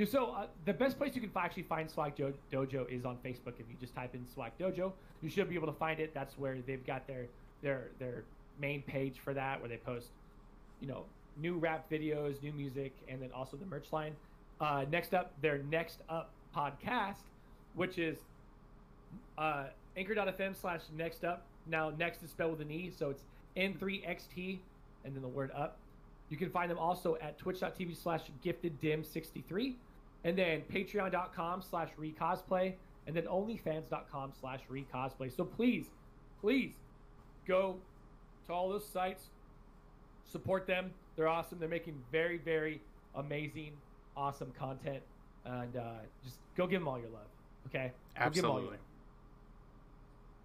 [0.03, 3.61] So uh, the best place you can actually find Swag Jo- Dojo is on Facebook.
[3.61, 4.93] If you just type in Swag Dojo,
[5.23, 6.13] you should be able to find it.
[6.13, 7.27] That's where they've got their
[7.63, 8.25] their their
[8.61, 10.09] main page for that, where they post,
[10.81, 11.05] you know,
[11.41, 14.15] new rap videos, new music, and then also the merch line.
[14.61, 17.23] Uh, next up, their Next Up podcast,
[17.75, 18.19] which is
[19.39, 19.67] uh,
[19.97, 21.47] anchor.fm slash next up.
[21.67, 23.23] Now, next is spelled with an E, so it's
[23.57, 24.59] N3XT
[25.05, 25.79] and then the word up.
[26.31, 29.75] You can find them also at twitch.tv slash gifteddim63
[30.25, 32.75] and then patreon.com slash recosplay
[33.07, 35.35] and then onlyfans.com slash recosplay.
[35.35, 35.87] So please,
[36.41, 36.75] please
[37.47, 37.77] go
[38.47, 39.25] to all those sites,
[40.31, 40.91] support them.
[41.17, 41.59] They're awesome.
[41.59, 42.81] They're making very, very
[43.15, 43.73] amazing,
[44.17, 45.03] awesome content.
[45.45, 45.83] And uh,
[46.25, 47.29] just go give them all your love.
[47.69, 47.93] Okay?
[48.19, 48.79] Go give 'em all your Absolutely.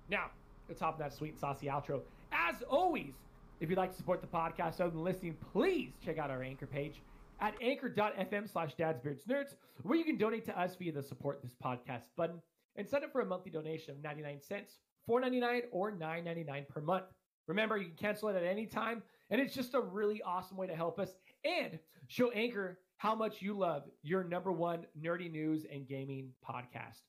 [0.10, 0.26] Now,
[0.68, 2.02] let's hop in that sweet and saucy outro.
[2.32, 3.14] As always,
[3.60, 6.66] if you'd like to support the podcast other than listening, please check out our anchor
[6.66, 7.02] page
[7.42, 12.04] at anchor.fm slash dadsbeardsnerds, where you can donate to us via the support this podcast
[12.18, 12.42] button
[12.76, 14.78] and sign up for a monthly donation of 99 cents,
[15.10, 17.06] 4.99 or 9.99 per month.
[17.48, 20.68] Remember, you can cancel it at any time, and it's just a really awesome way
[20.68, 25.66] to help us and show Anchor how much you love your number one nerdy news
[25.72, 27.02] and gaming podcast.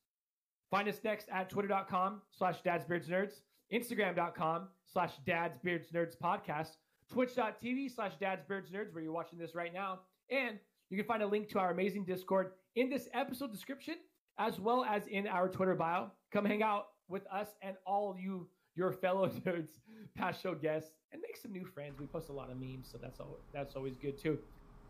[0.70, 3.40] Find us next at twitter.com slash dadsbeardsnerds,
[3.72, 6.76] instagram.com slash dadsbeardsnerds podcast,
[7.10, 10.00] twitch.tv slash dadsbeardsnerds where you're watching this right now,
[10.30, 10.58] and
[10.90, 13.94] you can find a link to our amazing Discord in this episode description
[14.38, 16.10] as well as in our Twitter bio.
[16.32, 19.68] Come hang out with us and all you your fellow nerds,
[20.16, 21.98] past show guests, and make some new friends.
[21.98, 24.38] We post a lot of memes, so that's all, that's always good too.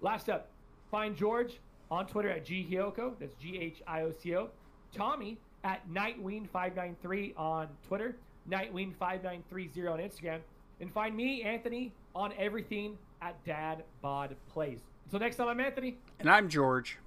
[0.01, 0.51] Last up,
[0.91, 1.59] find George
[1.91, 3.19] on Twitter at ghioco.
[3.19, 4.51] That's G H I O C O.
[4.95, 8.17] Tommy at Nightwing593 on Twitter,
[8.49, 10.41] Nightwing5930 on Instagram,
[10.81, 14.81] and find me, Anthony, on everything at Dad Bod Plays.
[15.05, 15.99] Until next time, I'm Anthony.
[16.19, 16.99] And I'm George.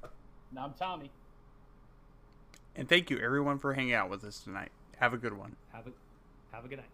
[0.51, 1.09] And I'm Tommy.
[2.75, 4.71] And thank you everyone for hanging out with us tonight.
[4.97, 5.55] Have a good one.
[5.71, 5.91] Have a
[6.55, 6.89] have a good night.